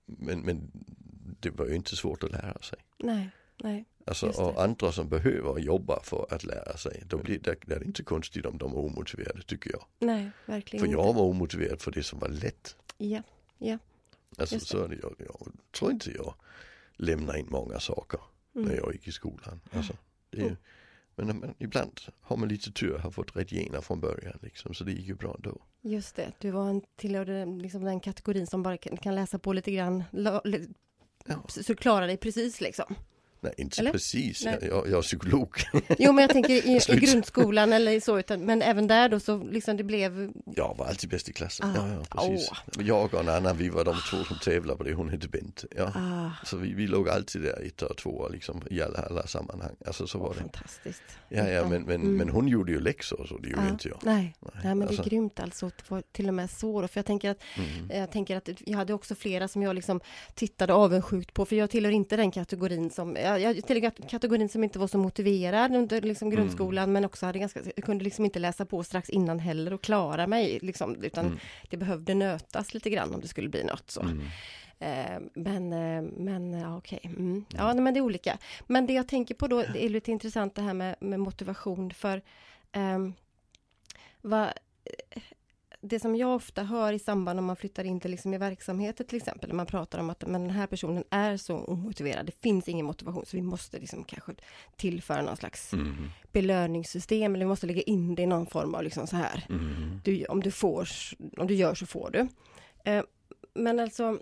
Men, 0.05 0.39
men 0.41 0.71
det 1.39 1.49
var 1.49 1.65
ju 1.67 1.75
inte 1.75 1.95
svårt 1.95 2.23
att 2.23 2.31
lära 2.31 2.61
sig. 2.61 2.79
Nej, 2.99 3.29
nej. 3.63 3.85
Alltså, 4.05 4.27
och 4.27 4.63
andra 4.63 4.91
som 4.91 5.09
behöver 5.09 5.59
jobba 5.59 5.99
för 6.03 6.25
att 6.29 6.43
lära 6.43 6.77
sig, 6.77 7.03
då 7.07 7.17
blir 7.17 7.39
det, 7.39 7.55
det 7.65 7.75
är 7.75 7.83
inte 7.83 8.03
konstigt 8.03 8.45
om 8.45 8.57
de 8.57 8.71
är 8.71 8.77
omotiverade 8.77 9.41
tycker 9.41 9.71
jag. 9.71 9.83
Nej, 9.99 10.31
verkligen 10.45 10.85
För 10.85 10.91
jag 10.91 11.13
var 11.13 11.21
omotiverad 11.23 11.81
för 11.81 11.91
det 11.91 12.03
som 12.03 12.19
var 12.19 12.29
lätt. 12.29 12.75
Ja, 12.97 13.21
ja. 13.61 13.77
Alltså, 14.37 14.59
så 14.59 14.83
är 14.83 14.87
det, 14.87 14.95
jag, 15.01 15.15
jag 15.19 15.51
tror 15.71 15.91
inte 15.91 16.11
jag 16.11 16.33
lämnar 16.95 17.37
in 17.37 17.47
många 17.49 17.79
saker 17.79 18.19
när 18.51 18.61
Mm. 18.63 18.75
jag 18.75 18.93
gick 18.93 19.07
i 19.07 19.11
skolan. 19.11 19.61
Alltså, 19.71 19.93
det 20.29 20.41
Mm. 20.41 20.55
Men 21.15 21.27
när 21.27 21.33
man, 21.33 21.53
ibland 21.59 21.99
har 22.21 22.37
man 22.37 22.49
lite 22.49 22.71
tur, 22.71 22.97
har 22.97 23.11
fått 23.11 23.35
rätt 23.35 23.49
gener 23.49 23.81
från 23.81 23.99
början 23.99 24.39
liksom, 24.41 24.73
så 24.73 24.83
det 24.83 24.91
gick 24.91 25.07
ju 25.07 25.15
bra 25.15 25.35
ändå. 25.35 25.61
Just 25.81 26.15
det, 26.15 26.31
du 26.39 26.51
var 26.51 26.69
en, 26.69 26.81
tillhörde 26.95 27.45
liksom 27.45 27.83
den 27.83 27.99
kategorin 27.99 28.47
som 28.47 28.63
bara 28.63 28.77
kan, 28.77 28.97
kan 28.97 29.15
läsa 29.15 29.39
på 29.39 29.53
lite 29.53 29.71
grann, 29.71 30.03
la, 30.11 30.41
li, 30.43 30.67
Ja. 31.25 31.43
så 31.47 31.75
klarar 31.75 32.07
dig 32.07 32.17
precis 32.17 32.61
liksom. 32.61 32.95
Nej, 33.43 33.53
inte 33.57 33.81
Eller? 33.81 33.91
precis. 33.91 34.45
Nej. 34.45 34.57
Jag, 34.61 34.89
jag, 34.89 34.97
är 34.97 35.01
psykolog. 35.01 35.55
Jo, 35.99 36.11
men 36.11 36.21
jag 36.21 36.29
tänker 36.31 36.53
i, 36.67 36.79
i 36.89 36.95
grundskolan 36.95 37.73
eller 37.73 37.99
så, 37.99 38.19
utan, 38.19 38.41
men 38.45 38.61
även 38.61 38.87
där 38.87 39.09
då 39.09 39.19
så 39.19 39.43
liksom 39.43 39.77
det 39.77 39.83
blev, 39.83 40.31
Jag 40.55 40.75
var 40.77 40.85
alltid 40.85 41.09
bäst 41.09 41.29
i 41.29 41.33
klassen. 41.33 41.69
Ah, 41.69 41.73
Ja, 41.75 41.87
ja, 41.93 42.27
precis. 42.27 42.51
Men 42.77 42.85
Jag 42.85 43.13
och 43.13 43.19
en 43.19 43.29
annan, 43.29 43.57
vi 43.57 43.69
var 43.69 43.85
de 43.85 43.95
två 44.11 44.23
som 44.23 44.37
tävlade 44.43 44.77
på 44.77 44.83
det. 44.83 44.93
Hon 44.93 45.09
hette 45.09 45.27
Bent. 45.27 45.65
Ja. 45.77 45.91
ah, 45.95 46.45
Så 46.45 46.57
vi, 46.57 46.73
vi 46.73 46.87
låg 46.87 47.09
alltid 47.09 47.41
där 47.41 47.65
etta 47.67 47.85
och 47.87 47.97
tvåa 47.97 48.27
liksom 48.29 48.61
i 48.69 48.81
alla, 48.81 48.99
alla 48.99 49.27
sammanhang. 49.27 49.75
Alltså 49.85 50.07
så 50.07 50.17
var 50.19 50.27
åh, 50.27 50.33
det. 50.33 50.39
fantastiskt. 50.39 51.03
Ja, 51.29 51.47
ja, 51.47 51.67
men, 51.69 51.83
men, 51.83 52.01
Mm. 52.01 52.15
men 52.17 52.29
hon 52.29 52.47
gjorde 52.47 52.71
ju 52.71 52.79
läxor 52.79 53.25
så 53.29 53.37
det 53.37 53.49
gjorde 53.49 53.63
Ja, 53.63 53.69
inte 53.69 53.89
jag. 53.89 53.99
Nej, 54.03 54.35
Nej, 54.39 54.51
nej 54.53 54.63
men 54.63 54.79
det 54.79 54.85
alltså. 54.87 55.01
är 55.03 55.09
grymt 55.09 55.39
alltså 55.39 55.65
att 55.65 55.81
få 55.81 56.01
till 56.11 56.27
och 56.27 56.33
med 56.33 56.49
så 56.49 56.87
för 56.87 56.97
jag 56.97 57.05
tänker 57.05 57.29
att 57.31 57.37
Mm. 57.57 57.99
Jag 57.99 58.11
tänker 58.11 58.37
att 58.37 58.49
jag 58.65 58.77
hade 58.77 58.93
också 58.93 59.15
flera 59.15 59.47
som 59.47 59.61
jag 59.61 59.75
liksom 59.75 59.99
tittade 60.35 60.73
avundsjukt 60.73 61.33
på, 61.33 61.45
för 61.45 61.55
jag 61.55 61.69
tillhör 61.69 61.91
inte 61.91 62.15
den 62.17 62.31
kategorin 62.31 62.89
som, 62.89 63.15
jag, 63.37 63.65
tillhör 63.67 63.91
kategorin 64.09 64.49
som 64.49 64.63
inte 64.63 64.79
var 64.79 64.87
så 64.87 64.97
motiverad 64.97 65.75
under 65.75 66.01
liksom 66.01 66.27
Mm. 66.27 66.37
grundskolan, 66.39 66.91
men 66.93 67.05
också 67.05 67.25
hade 67.25 67.39
ganska, 67.39 67.59
jag 67.75 67.85
kunde 67.85 68.03
liksom 68.03 68.25
inte 68.25 68.39
läsa 68.39 68.65
på 68.65 68.83
strax 68.83 69.09
innan 69.09 69.39
heller 69.39 69.73
och 69.73 69.81
klara 69.81 70.27
mig, 70.27 70.59
liksom, 70.61 70.95
utan 71.03 71.25
Mm. 71.25 71.37
det 71.69 71.77
behövde 71.77 72.13
nötas 72.15 72.73
lite 72.73 72.89
grann 72.89 73.13
om 73.13 73.21
det 73.21 73.27
skulle 73.27 73.49
bli 73.49 73.63
något 73.63 73.91
så. 73.91 74.01
Mm. 74.01 74.21
Eh, 74.79 75.19
men, 75.33 75.73
eh, 75.73 76.01
men 76.17 76.53
ja, 76.53 76.77
okej. 76.77 76.99
Mm. 77.03 77.45
Ja, 77.57 77.73
nej, 77.73 77.83
men 77.83 77.93
det 77.93 77.99
är 77.99 78.01
olika. 78.01 78.37
Men 78.67 78.85
det 78.87 78.93
jag 78.93 79.07
tänker 79.07 79.35
på 79.35 79.47
då, 79.47 79.63
det 79.73 79.85
är 79.85 79.89
lite 79.89 80.11
intressant 80.11 80.55
det 80.55 80.61
här 80.61 80.73
med, 80.73 80.95
med 80.99 81.19
motivation 81.19 81.93
för 81.93 82.21
ehm, 82.71 83.13
vad, 84.21 84.43
eh, 84.43 85.21
det 85.83 85.99
som 85.99 86.15
jag 86.15 86.35
ofta 86.35 86.63
hör 86.63 86.93
i 86.93 86.99
samband 86.99 87.39
om 87.39 87.45
man 87.45 87.55
flyttar 87.55 87.83
in 87.83 87.99
till 87.99 88.11
liksom 88.11 88.33
i 88.33 88.37
verksamheter 88.37 89.03
till 89.03 89.17
exempel, 89.17 89.49
när 89.49 89.55
man 89.55 89.65
pratar 89.65 89.99
om 89.99 90.09
att 90.09 90.27
men 90.27 90.41
den 90.41 90.49
här 90.55 90.67
personen 90.67 91.03
är 91.09 91.37
så 91.37 91.57
omotiverad, 91.57 92.25
det 92.25 92.41
finns 92.41 92.67
ingen 92.67 92.85
motivation, 92.85 93.25
så 93.25 93.37
vi 93.37 93.41
måste 93.43 93.79
liksom 93.79 94.03
kanske 94.03 94.31
tillföra 94.75 95.21
någon 95.21 95.37
slags 95.37 95.73
Mm. 95.73 95.95
belöningssystem, 96.31 97.35
eller 97.35 97.45
vi 97.45 97.49
måste 97.49 97.67
lägga 97.67 97.81
in 97.81 98.15
det 98.15 98.21
i 98.21 98.25
någon 98.25 98.45
form 98.47 98.75
av 98.75 98.83
liksom 98.83 99.07
så 99.07 99.15
här, 99.15 99.45
Mm. 99.49 100.01
du, 100.03 100.25
om 100.25 100.39
du 100.43 100.51
får, 100.51 100.87
om 101.37 101.47
du 101.47 101.53
gör 101.55 101.75
så 101.75 101.85
får 101.85 102.09
du. 102.11 102.27
Eh, 102.91 103.03
men 103.53 103.79
alltså, 103.79 104.19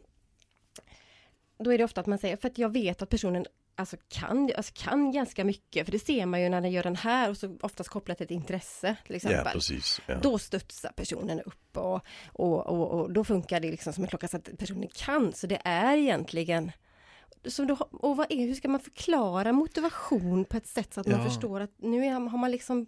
då 1.60 1.74
är 1.74 1.78
det 1.78 1.84
ofta 1.84 2.02
att 2.02 2.08
man 2.08 2.18
säger, 2.18 2.38
för 2.38 2.48
att 2.48 2.58
jag 2.58 2.70
vet 2.74 3.02
att 3.02 3.10
personen 3.10 3.46
alltså 3.80 3.98
kan, 4.10 4.52
alltså 4.58 4.72
kan 4.76 5.12
ganska 5.12 5.44
mycket, 5.44 5.86
för 5.86 5.92
det 5.92 6.00
ser 6.00 6.26
man 6.26 6.42
ju 6.42 6.50
när 6.50 6.62
den 6.62 6.72
gör 6.72 6.84
den 6.84 6.96
här 6.96 7.30
och 7.30 7.38
så 7.38 7.58
oftast 7.62 7.90
kopplat 7.90 8.18
till 8.18 8.26
ett 8.26 8.32
intresse 8.32 8.96
till 9.06 9.14
Ja, 9.14 9.16
exempel. 9.16 9.54
precis. 9.54 10.02
Ja. 10.08 10.16
Då 10.22 10.38
studsar 10.40 10.92
personen 10.96 11.42
upp 11.42 11.78
och, 11.78 12.02
och, 12.34 12.68
och, 12.68 12.92
och 13.00 13.12
då 13.14 13.24
funkar 13.24 13.60
det 13.60 13.72
liksom 13.72 13.94
som 13.94 14.04
en 14.04 14.10
klocka 14.10 14.28
så 14.28 14.38
att 14.38 14.50
personen 14.58 14.88
kan, 14.96 15.34
så 15.34 15.48
det 15.48 15.62
är 15.64 15.98
egentligen 15.98 16.72
så 17.46 17.66
då, 17.66 17.76
och 17.92 18.18
vad 18.18 18.28
är, 18.30 18.46
hur 18.48 18.54
ska 18.56 18.68
man 18.68 18.80
förklara 18.80 19.52
motivation 19.52 20.46
på 20.46 20.58
ett 20.58 20.68
sätt 20.68 20.94
så 20.94 21.02
att 21.02 21.08
man 21.08 21.20
Ja. 21.20 21.26
förstår 21.26 21.60
att 21.60 21.72
nu 21.78 22.06
är, 22.06 22.12
har 22.12 22.38
man 22.38 22.52
liksom 22.52 22.86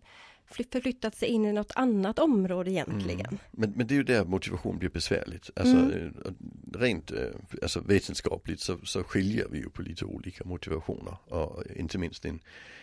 förflyttat 0.51 1.15
sig 1.15 1.29
in 1.29 1.45
i 1.45 1.53
något 1.53 1.71
annat 1.75 2.19
område 2.19 2.71
egentligen. 2.71 3.25
Mm. 3.25 3.39
Men, 3.51 3.71
men 3.71 3.87
det 3.87 3.93
är 3.93 3.95
ju 3.95 4.03
där 4.03 4.25
motivation 4.25 4.77
blir 4.79 4.89
besvärligt. 4.89 5.49
Alltså 5.55 5.75
Mm. 5.77 6.13
eh, 6.25 6.31
rent 6.79 7.11
eh, 7.11 7.17
alltså 7.61 7.79
vetenskapligt 7.81 8.59
så, 8.59 8.77
så 8.83 9.03
skiljer 9.03 9.47
vi 9.51 9.57
ju 9.57 9.69
på 9.69 9.81
lite 9.81 10.05
olika 10.05 10.43
motivationer. 10.43 11.17
Och 11.25 11.63
inte 11.75 11.97
minst 11.97 12.25
en, 12.25 12.39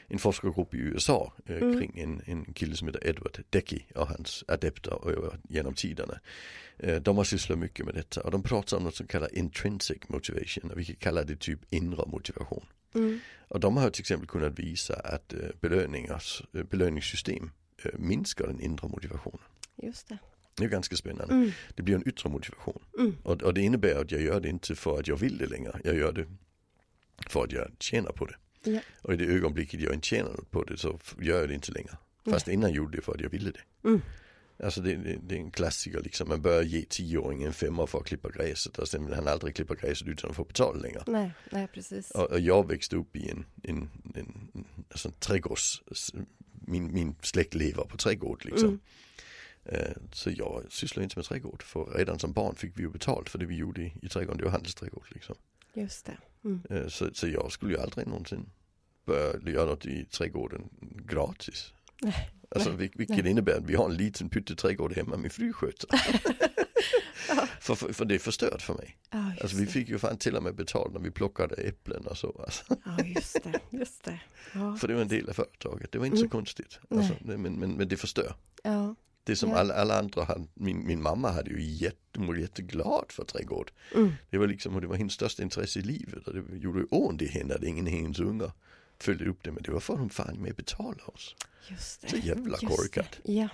en 0.09 0.19
forskargrupp 0.19 0.75
i 0.75 0.79
USA 0.79 1.33
eh, 1.47 1.57
Mm. 1.57 1.79
kring 1.79 1.99
en, 1.99 2.23
en 2.27 2.53
kille 2.55 2.77
som 2.77 2.89
heter 2.89 3.07
Edward 3.07 3.45
Decky 3.51 3.81
och 3.95 4.09
hans 4.09 4.45
adepter 4.49 5.09
över, 5.11 5.39
genom 5.49 5.75
tiderna. 5.75 6.19
Eh, 6.79 6.97
de 6.97 7.17
har 7.17 7.25
sysslat 7.25 7.59
mycket 7.59 7.87
med 7.87 7.95
detta 7.95 8.21
och 8.21 8.31
de 8.31 8.43
pratar 8.43 8.77
om 8.77 8.83
något 8.85 8.95
som 8.95 9.07
kallas 9.07 9.33
intrinsic 9.33 9.99
motivation 10.09 10.71
och 10.71 10.79
vi 10.79 10.85
kan 10.85 10.97
kalla 10.97 11.25
det 11.25 11.37
typ 11.41 11.61
inre 11.71 12.07
motivation. 12.07 12.65
Mm. 12.99 13.19
Och 13.49 13.61
de 13.61 13.77
har 13.77 13.91
till 13.91 14.03
exempel 14.03 14.29
kunnat 14.29 14.59
visa 14.59 14.95
att 14.95 15.33
eh, 15.33 15.39
belöningars, 15.61 16.43
eh, 16.53 16.63
belöningssystem 16.63 17.51
eh, 17.85 17.91
minskar 17.99 18.47
den 18.47 18.61
inre 18.61 18.89
motivationen. 18.89 19.41
Just 19.83 20.09
det. 20.09 20.19
Det 20.57 20.65
är 20.65 20.69
ganska 20.69 20.97
spännande. 20.97 21.35
Mm. 21.35 21.51
Det 21.75 21.83
blir 21.83 21.95
en 21.95 22.09
yttre 22.09 22.31
motivation. 22.31 22.83
Mm. 22.99 23.17
Och, 23.23 23.43
och 23.43 23.55
det 23.55 23.61
innebär 23.61 24.01
att 24.01 24.11
jag 24.11 24.21
gör 24.21 24.41
det 24.41 24.49
inte 24.49 24.75
för 24.75 24.99
att 24.99 25.09
jag 25.09 25.17
vill 25.17 25.39
det 25.39 25.47
längre. 25.47 25.81
Jag 25.85 25.97
gör 25.97 26.13
det 26.13 26.27
för 27.29 27.45
att 27.45 27.53
jag 27.53 27.71
tjänar 27.81 28.13
på 28.13 28.27
det. 28.27 28.35
Ja. 28.71 28.81
Och 29.03 29.15
i 29.15 29.17
det 29.17 29.25
ögonblicket 29.25 29.81
jag 29.81 29.95
inte 29.95 30.07
tjänar 30.07 30.41
på 30.51 30.65
det 30.65 30.77
så 30.77 30.99
gör 31.21 31.41
jag 31.41 31.49
det 31.49 31.55
inte 31.55 31.73
längre. 31.73 31.97
Fast 32.25 32.49
innan 32.49 32.73
gjorde 32.73 32.97
jag 32.97 33.03
det 33.03 33.05
för 33.05 33.15
att 33.15 33.21
jag 33.21 33.31
ville 33.31 33.51
det. 33.51 33.91
Alltså 34.65 34.81
det, 34.81 34.97
det, 34.97 35.19
det, 35.23 35.35
är 35.35 35.41
en 35.41 35.51
klassiker 35.51 36.01
liksom. 36.03 36.29
Man 36.29 36.43
börjar 36.43 36.63
ge 36.63 36.85
tioåringen 36.89 37.47
en 37.47 37.53
femma 37.53 37.87
för 37.87 37.99
att 37.99 38.07
klippa 38.07 38.31
gräset 38.31 38.79
och 38.79 38.89
sen 38.89 39.05
vill 39.05 39.15
han 39.15 39.29
aldrig 39.29 39.55
klippa 39.55 39.75
gräset 39.75 40.09
utan 40.09 40.31
att 40.31 40.37
få 40.37 40.45
betala 40.45 40.79
längre. 40.79 41.03
Nej, 41.07 41.31
nej 41.51 41.67
precis. 41.67 42.11
Och, 42.11 42.31
och 42.31 42.41
jag 42.41 42.69
växte 42.69 42.97
upp 42.97 43.17
i 43.17 43.31
en, 43.31 43.45
en, 43.63 43.91
en, 44.15 44.51
en 44.55 44.65
alltså 44.91 45.11
trädgårds, 45.11 45.83
min, 46.53 46.93
min 46.93 47.17
släkt 47.23 47.55
lever 47.55 47.85
på 47.85 47.97
trädgård 47.97 48.45
liksom. 48.45 48.69
Mm. 48.69 48.81
Eh, 49.65 49.97
så 50.13 50.31
jag 50.31 50.65
sysslar 50.69 51.03
inte 51.03 51.19
med 51.19 51.25
trädgård 51.25 51.63
för 51.63 51.85
redan 51.85 52.19
som 52.19 52.33
barn 52.33 52.55
fick 52.55 52.79
vi 52.79 52.83
ju 52.83 52.91
betalt 52.91 53.29
för 53.29 53.39
det 53.39 53.47
vi 53.47 53.57
gjorde 53.57 53.83
i, 53.83 53.93
i 54.03 54.09
trädgården, 54.09 54.39
det 54.39 54.45
var 54.45 54.51
handelsträdgård 54.51 55.07
liksom. 55.11 55.37
Just 55.75 56.07
det. 56.07 56.19
Mm. 56.45 56.63
Eh, 56.71 56.89
så, 56.89 57.11
så 57.15 57.29
jag 57.29 57.53
skulle 57.53 57.73
ju 57.73 57.81
aldrig 57.81 58.07
någonsin 58.07 58.51
börja 59.05 59.53
göra 59.53 59.71
något 59.71 59.87
i 59.87 60.05
trädgården 60.05 60.69
gratis. 61.07 61.73
Nej. 62.03 62.31
Alltså 62.49 62.71
nej, 62.71 62.91
vilket 62.95 63.25
nej. 63.25 63.31
innebär 63.31 63.53
att 63.53 63.65
vi 63.65 63.75
har 63.75 63.85
en 63.85 63.97
liten 63.97 64.29
pytteträdgård 64.29 64.93
hemma 64.93 65.17
med 65.17 65.33
flygskötare. 65.33 66.01
ja. 67.29 67.47
för, 67.61 67.75
för, 67.75 67.93
för, 67.93 68.05
det 68.05 68.15
är 68.15 68.19
förstört 68.19 68.63
för 68.63 68.75
mig. 68.75 68.97
Ja, 69.11 69.33
alltså 69.43 69.57
vi 69.57 69.67
fick 69.67 69.89
ju 69.89 69.99
fan 69.99 70.19
till 70.19 70.37
och 70.37 70.43
med 70.43 70.55
betalt 70.55 70.93
när 70.93 71.01
vi 71.01 71.11
plockade 71.11 71.55
äpplen 71.55 72.07
och 72.07 72.17
så. 72.17 72.43
Alltså. 72.45 72.65
Ja 72.85 73.05
just 73.05 73.43
det, 73.45 73.61
just 73.71 74.05
det. 74.05 74.21
Ja. 74.55 74.77
För 74.77 74.89
det 74.89 74.95
var 74.95 75.03
en 75.03 75.09
del 75.09 75.29
av 75.29 75.33
företaget, 75.33 75.93
det 75.93 75.99
var 75.99 76.07
inte 76.07 76.19
mm. 76.19 76.29
så 76.29 76.37
konstigt. 76.37 76.79
Alltså, 76.91 77.15
men, 77.21 77.43
men, 77.43 77.71
men 77.71 77.89
det 77.89 77.97
förstör. 77.97 78.35
Ja. 78.63 78.95
Det 79.25 79.37
som 79.37 79.53
alla, 79.53 79.75
alla 79.75 79.99
andra 79.99 80.25
hade, 80.25 80.45
min, 80.55 80.87
min 80.87 81.03
mamma 81.03 81.31
hade 81.31 81.51
ju 81.51 81.63
jätte, 81.63 81.97
hon 82.17 82.27
var 82.27 82.35
jätteglad 82.35 83.05
för 83.09 83.25
trädgård. 83.25 83.71
Mm. 83.95 84.13
Det 84.31 84.39
var 84.39 84.47
liksom, 84.47 84.75
och 84.75 84.81
det 84.81 84.87
var 84.87 84.97
hennes 84.97 85.13
största 85.13 85.43
intresse 85.43 85.79
i 85.79 85.83
livet 85.83 86.29
och 86.29 86.35
det 86.35 86.57
gjorde 86.57 86.79
ju 86.79 86.87
ont 86.91 87.23
i 87.23 87.27
henne 87.27 87.55
att 87.55 87.63
ingen 87.63 87.87
av 87.87 87.93
hennes 87.93 88.21
ungar 88.21 88.53
följde 89.01 89.25
upp 89.29 89.39
det. 89.43 89.53
Men 89.53 89.63
det 89.63 89.71
var 89.73 89.81
för 89.81 89.97
hon 89.97 90.11
fan 90.11 90.43
med 90.43 90.55
betala 90.55 91.05
oss. 91.05 91.37
Just 91.69 92.01
det. 92.03 92.09
Så 92.09 92.17
jävla 92.17 92.59
korkat. 92.59 93.19
Ja. 93.25 93.33
Ja. 93.33 93.49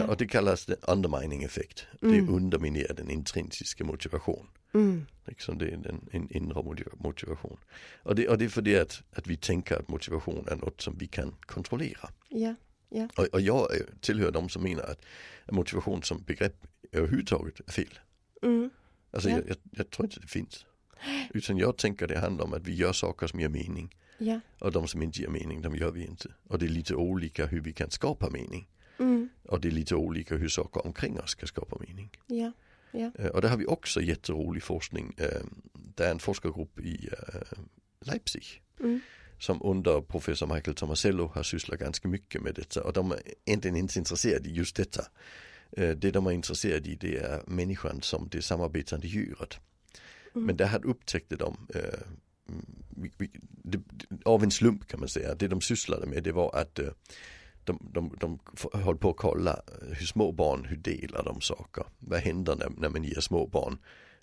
Ja. 0.00 0.06
och 0.06 0.16
det 0.16 0.26
kallas 0.26 0.66
det 0.66 0.76
undermining 0.88 1.42
effekt. 1.44 1.86
Mm. 2.02 2.26
Det 2.26 2.32
underminerar 2.32 2.94
den 2.94 3.10
intrinsiska 3.10 3.84
motivation. 3.84 4.46
Mm. 4.74 5.06
Liksom 5.26 5.58
det 5.58 5.66
är 5.68 5.72
en, 5.72 6.08
en 6.12 6.30
inre 6.36 6.62
motiva- 6.62 6.96
motivation. 7.02 7.58
Och 8.02 8.14
det, 8.14 8.28
och 8.28 8.38
det 8.38 8.44
är 8.44 8.48
för 8.48 8.62
det 8.62 8.78
att, 8.80 9.02
att 9.12 9.26
vi 9.26 9.36
tänker 9.36 9.76
att 9.76 9.88
motivation 9.88 10.48
är 10.50 10.56
något 10.56 10.80
som 10.80 10.98
vi 10.98 11.06
kan 11.06 11.34
kontrollera. 11.40 12.10
Ja. 12.28 12.54
Ja. 12.88 13.08
Och, 13.16 13.24
och 13.24 13.40
jag 13.40 13.68
tillhör 14.00 14.30
de 14.30 14.48
som 14.48 14.62
menar 14.62 14.82
att 14.82 15.04
motivation 15.50 16.02
som 16.02 16.22
begrepp 16.22 16.66
överhuvudtaget 16.92 17.60
är 17.68 17.72
fel. 17.72 17.98
Mm. 18.42 18.70
Alltså 19.10 19.28
Ja. 19.30 19.36
jag, 19.36 19.48
jag, 19.48 19.56
jag 19.70 19.90
tror 19.90 20.06
inte 20.06 20.20
det 20.20 20.26
finns. 20.28 20.66
Utan 21.34 21.58
jag 21.58 21.76
tänker 21.76 22.06
det 22.06 22.18
handlar 22.18 22.44
om 22.44 22.52
att 22.54 22.62
vi 22.62 22.74
gör 22.74 22.92
saker 22.92 23.26
som 23.26 23.40
ger 23.40 23.48
mening. 23.48 23.94
Ja. 24.18 24.40
Och 24.58 24.72
de 24.72 24.88
som 24.88 25.02
inte 25.02 25.20
ger 25.20 25.28
mening, 25.28 25.62
de 25.62 25.76
gör 25.76 25.90
vi 25.90 26.04
inte. 26.06 26.28
Och 26.48 26.58
det 26.58 26.66
är 26.66 26.70
lite 26.70 26.94
olika 26.94 27.46
hur 27.46 27.60
vi 27.60 27.72
kan 27.72 27.90
skapa 27.90 28.30
mening. 28.30 28.68
Mm. 28.98 29.28
Och 29.42 29.60
det 29.60 29.68
är 29.68 29.72
lite 29.72 29.94
olika 29.94 30.36
hur 30.36 30.48
saker 30.48 30.86
omkring 30.86 31.20
oss 31.20 31.30
ska 31.30 31.46
skapa 31.46 31.78
mening. 31.88 32.10
Ja. 32.26 32.52
Ja. 32.90 33.10
Och 33.34 33.40
där 33.42 33.48
har 33.48 33.56
vi 33.56 33.66
också 33.66 34.00
jätterolig 34.00 34.62
forskning. 34.62 35.14
Eh, 35.18 35.42
Det 35.72 36.04
är 36.06 36.10
en 36.10 36.18
forskargrupp 36.18 36.80
i 36.80 37.08
eh, 37.12 37.58
Leipzig. 38.00 38.62
Mm. 38.80 39.00
Som 39.38 39.62
under 39.62 40.00
professor 40.00 40.54
Michael 40.54 40.74
Tomasello 40.74 41.26
har 41.34 41.42
sysslat 41.42 41.80
ganska 41.80 42.08
mycket 42.08 42.42
med 42.42 42.54
detta. 42.54 42.84
Och 42.84 42.92
de 42.92 43.12
är 43.12 43.20
egentligen 43.44 43.76
inte 43.76 43.98
intresserade 43.98 44.48
i 44.48 44.52
just 44.52 44.76
detta. 44.76 45.04
Det 45.70 46.10
de 46.10 46.26
är 46.26 46.30
intresserade 46.32 46.88
i 46.88 46.94
det 46.94 47.16
är 47.16 47.42
människan 47.46 48.02
som 48.02 48.28
det 48.28 48.42
samarbetande 48.42 49.06
djuret. 49.06 49.60
Mm. 50.34 50.46
Men 50.46 50.56
där 50.56 50.66
hade 50.66 50.88
upptäckte 50.88 51.36
de 51.36 51.66
det, 53.62 53.80
av 54.24 54.42
en 54.42 54.50
slump 54.50 54.88
kan 54.88 55.00
man 55.00 55.08
säga. 55.08 55.34
Det 55.34 55.48
de 55.48 55.60
sysslade 55.60 56.06
med 56.06 56.22
det 56.22 56.32
var 56.32 56.56
att 56.56 56.78
eh, 56.78 56.88
de, 57.64 57.90
de, 57.92 58.16
de 58.20 58.38
höll 58.72 58.96
på 58.96 59.10
att 59.10 59.16
kolla 59.16 59.52
eh, 59.52 59.88
hur 59.88 60.06
små 60.06 60.32
barn, 60.32 60.64
hur 60.64 60.76
delar 60.76 61.24
de 61.24 61.40
saker? 61.40 61.84
Vad 61.98 62.20
händer 62.20 62.56
när, 62.56 62.70
när 62.76 62.88
man 62.88 63.04
ger 63.04 63.20
små 63.20 63.46
barn 63.46 63.78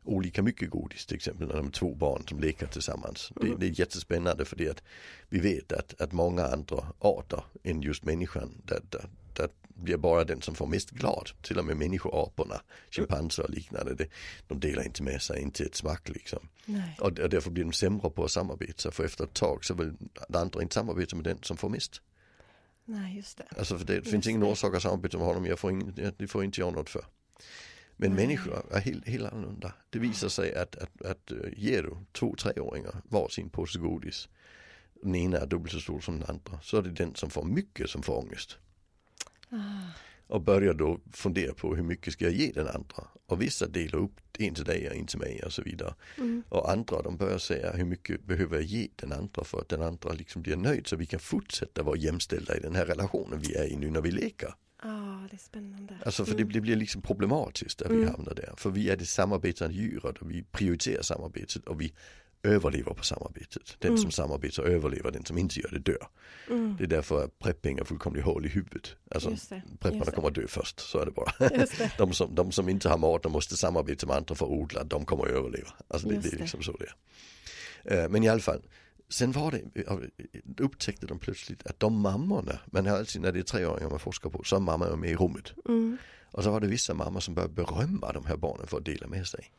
olika 0.06 0.44
mycket 0.44 0.70
godis 0.70 1.06
till 1.06 1.16
exempel 1.16 1.48
när 1.48 1.56
de 1.56 1.68
är 1.68 1.72
två 1.72 1.96
barn 1.96 2.24
som 2.28 2.40
leker 2.40 2.68
tillsammans. 2.68 3.32
Det, 3.36 3.48
Mm. 3.48 3.60
det 3.60 3.66
är 3.66 3.80
jättespännande 3.80 4.46
för 4.46 4.56
det 4.56 4.70
att 4.70 4.84
vi 5.30 5.40
vet 5.40 5.72
att, 5.72 6.02
att 6.02 6.12
många 6.12 6.46
andra 6.46 6.86
arter 7.00 7.44
än 7.64 7.82
just 7.82 8.04
människan 8.04 8.62
där, 8.66 8.82
där, 8.90 9.10
där 9.34 9.50
blir 9.76 9.98
bara 9.98 10.24
den 10.24 10.42
som 10.42 10.56
får 10.56 10.68
mest 10.68 10.90
glad. 10.90 11.30
Till 11.42 11.60
och 11.60 11.66
med 11.66 11.78
människoaporna, 11.78 12.62
schimpanser 12.92 13.44
och 13.44 13.50
liknande. 13.50 13.96
Det, 13.96 14.08
de 14.48 14.60
delar 14.60 14.84
inte 14.84 15.04
med 15.04 15.22
sig, 15.22 15.42
inte 15.42 15.64
ett 15.64 15.76
smack 15.76 16.10
liksom. 16.10 16.40
Nej. 16.66 16.98
Och, 17.00 17.20
och 17.20 17.30
därför 17.30 17.52
blir 17.52 17.64
de 17.64 17.74
sämre 17.74 18.10
på 18.10 18.24
att 18.24 18.32
samarbeta. 18.32 18.92
För 18.92 19.06
efter 19.06 19.24
ett 19.24 19.34
tag 19.34 19.66
så 19.66 19.74
vill 19.74 19.94
andra 20.34 20.62
inte 20.62 20.74
samarbeta 20.74 21.16
med 21.16 21.26
den 21.26 21.38
som 21.42 21.58
får 21.58 21.70
mest. 21.70 22.02
Nej, 22.86 23.16
just 23.16 23.38
det. 23.38 23.46
Alltså 23.58 23.78
för 23.78 23.86
det 23.86 23.96
Just 23.96 24.10
finns 24.12 24.28
ingen 24.28 24.42
det. 24.42 24.48
orsak 24.48 24.76
att 24.76 24.82
samarbeta 24.82 25.18
med 25.18 25.28
honom, 25.28 25.46
jag 25.46 25.60
får 25.60 25.72
jag, 25.96 26.14
det 26.18 26.28
får 26.28 26.44
inte 26.44 26.62
jag 26.62 26.74
något 26.74 26.90
för. 26.90 27.06
Men 27.98 28.14
Nej. 28.14 28.26
människor 28.26 28.66
är 28.72 28.80
helt, 28.80 29.08
helt 29.08 29.34
annorlunda. 29.34 29.74
Det 29.90 30.00
visar 30.00 30.30
sig 30.30 30.56
att, 30.56 30.76
att, 30.76 31.02
att 31.02 31.32
eh, 31.32 31.38
ger 31.58 31.84
du 31.84 31.98
två 32.12 32.36
treåringar 32.36 33.02
var 33.04 33.30
sin 33.30 33.50
påse 33.50 33.80
godis, 33.80 34.30
den 35.04 35.16
ena 35.16 35.38
är 35.38 35.46
dubbelt 35.46 35.72
så 35.74 35.80
stor 35.80 36.00
som 36.00 36.20
den 36.20 36.30
andra, 36.30 36.60
så 36.62 36.78
är 36.78 36.82
det 36.82 36.90
den 36.90 37.16
som 37.16 37.30
får 37.30 37.44
mycket 37.44 37.90
som 37.90 38.04
får 38.04 38.18
ångest. 38.18 38.58
Ah. 39.56 39.92
Och 40.28 40.42
börjar 40.42 40.74
då 40.74 41.00
fundera 41.12 41.54
på 41.54 41.76
hur 41.76 41.84
mycket 41.84 42.14
ska 42.14 42.26
jag 42.26 42.34
ge 42.34 42.52
den 42.52 42.68
andra. 42.68 43.04
Och 43.26 43.42
vissa 43.42 43.68
delar 43.68 44.00
upp 44.00 44.12
en 44.40 44.54
till 44.56 44.64
dig 44.64 44.90
och 44.90 44.96
en 44.96 45.06
till 45.08 45.20
mig 45.20 45.42
och 45.46 45.54
så 45.54 45.62
vidare. 45.62 45.94
Mm. 46.18 46.44
Och 46.50 46.72
andra 46.72 47.02
de 47.02 47.18
börjar 47.18 47.38
säga 47.38 47.72
hur 47.74 47.86
mycket 47.86 48.24
behöver 48.24 48.56
jag 48.56 48.64
ge 48.64 48.88
den 48.96 49.12
andra 49.12 49.44
för 49.44 49.60
att 49.62 49.70
den 49.70 49.82
andra 49.82 50.12
liksom 50.14 50.42
blir 50.42 50.56
nöjd 50.56 50.88
så 50.88 50.96
vi 50.96 51.06
kan 51.06 51.20
fortsätta 51.20 51.84
vara 51.84 51.98
jämställda 51.98 52.58
i 52.58 52.60
den 52.60 52.76
här 52.76 52.86
relationen 52.86 53.40
vi 53.40 53.56
är 53.56 53.66
i 53.66 53.76
nu 53.76 53.90
när 53.92 54.02
vi 54.02 54.12
leker. 54.12 54.54
Ah, 54.78 55.28
det 55.30 55.36
är 55.36 55.38
spännande. 55.38 55.98
Alltså 56.06 56.26
för 56.26 56.34
Mm. 56.34 56.48
det, 56.48 56.54
det 56.54 56.62
blir 56.62 56.76
liksom 56.76 57.02
problematiskt 57.02 57.82
vi 57.90 57.96
Mm. 57.96 58.08
hamnar 58.10 58.34
där. 58.36 58.54
För 58.58 58.70
vi 58.70 58.90
är 58.90 58.98
det 58.98 59.06
samarbetande 59.06 59.76
djuret 59.76 60.18
och 60.18 60.32
vi 60.32 60.44
prioriterar 60.44 61.02
samarbetet 61.02 61.66
och 61.68 61.82
vi 61.82 61.94
överlever 62.46 62.94
på 62.94 63.04
samarbetet. 63.04 63.76
Den 63.80 63.90
Mm. 63.92 64.02
som 64.02 64.12
samarbetar 64.12 64.64
överlever, 64.64 65.12
den 65.12 65.26
som 65.26 65.38
inte 65.38 65.60
gör 65.60 65.70
det 65.70 65.80
dör. 65.80 66.08
Mm. 66.50 66.76
Det 66.78 66.84
är 66.84 66.88
därför 66.88 67.28
prepping 67.28 67.78
är 67.78 67.84
fullkomligt 67.84 68.26
hål 68.26 68.46
i 68.46 68.50
huvudet. 68.50 68.96
Alltså 69.12 69.30
Just 69.30 69.50
det, 69.50 69.62
prepparna 69.80 70.12
kommer 70.12 70.28
att 70.28 70.36
dö 70.36 70.48
först, 70.48 70.80
så 70.80 71.00
är 71.00 71.06
det 71.06 71.12
bara. 71.12 71.32
Det. 71.40 71.92
De 71.98 72.14
som, 72.14 72.36
de 72.36 72.52
som 72.52 72.70
inte 72.70 72.90
har 72.90 72.98
mat 72.98 73.26
och 73.26 73.32
måste 73.32 73.58
samarbeta 73.58 74.08
med 74.08 74.16
andra 74.16 74.36
för 74.36 74.46
att 74.46 74.52
odla, 74.52 74.84
de 74.84 75.06
kommer 75.06 75.24
att 75.24 75.32
överleva. 75.32 75.70
Alltså 75.88 76.08
det, 76.08 76.20
det 76.20 76.34
är 76.34 76.38
liksom 76.38 76.62
så 76.64 76.72
det 76.78 76.86
är. 76.86 78.04
Eh, 78.04 78.10
Men 78.10 78.24
i 78.24 78.30
alla 78.30 78.40
fall, 78.42 78.62
sen 79.10 79.32
var 79.32 79.52
det, 79.52 79.62
upptäckte 80.64 81.06
de 81.08 81.20
plötsligt 81.20 81.68
att 81.68 81.80
de 81.80 82.00
mammorna, 82.02 82.60
man 82.66 82.86
har 82.86 82.98
alltid 82.98 83.22
när 83.22 83.32
det 83.32 83.40
är 83.40 83.44
treåringar 83.44 83.90
man 83.90 84.00
forskar 84.00 84.30
på, 84.30 84.44
så 84.44 84.56
är 84.56 84.60
mamma 84.60 84.96
med 84.96 85.10
i 85.12 85.16
rummet. 85.16 85.54
Mm. 85.68 85.98
Och 86.32 86.44
så 86.44 86.52
var 86.52 86.60
det 86.60 86.68
vissa 86.68 86.94
mammor 86.94 87.20
som 87.20 87.34
började 87.34 87.54
berömma 87.54 88.12
de 88.14 88.26
här 88.26 88.38
barnen 88.38 88.68
för 88.68 88.78
att 88.78 88.86
dela 88.86 89.08
med 89.08 89.28
sig. 89.28 89.52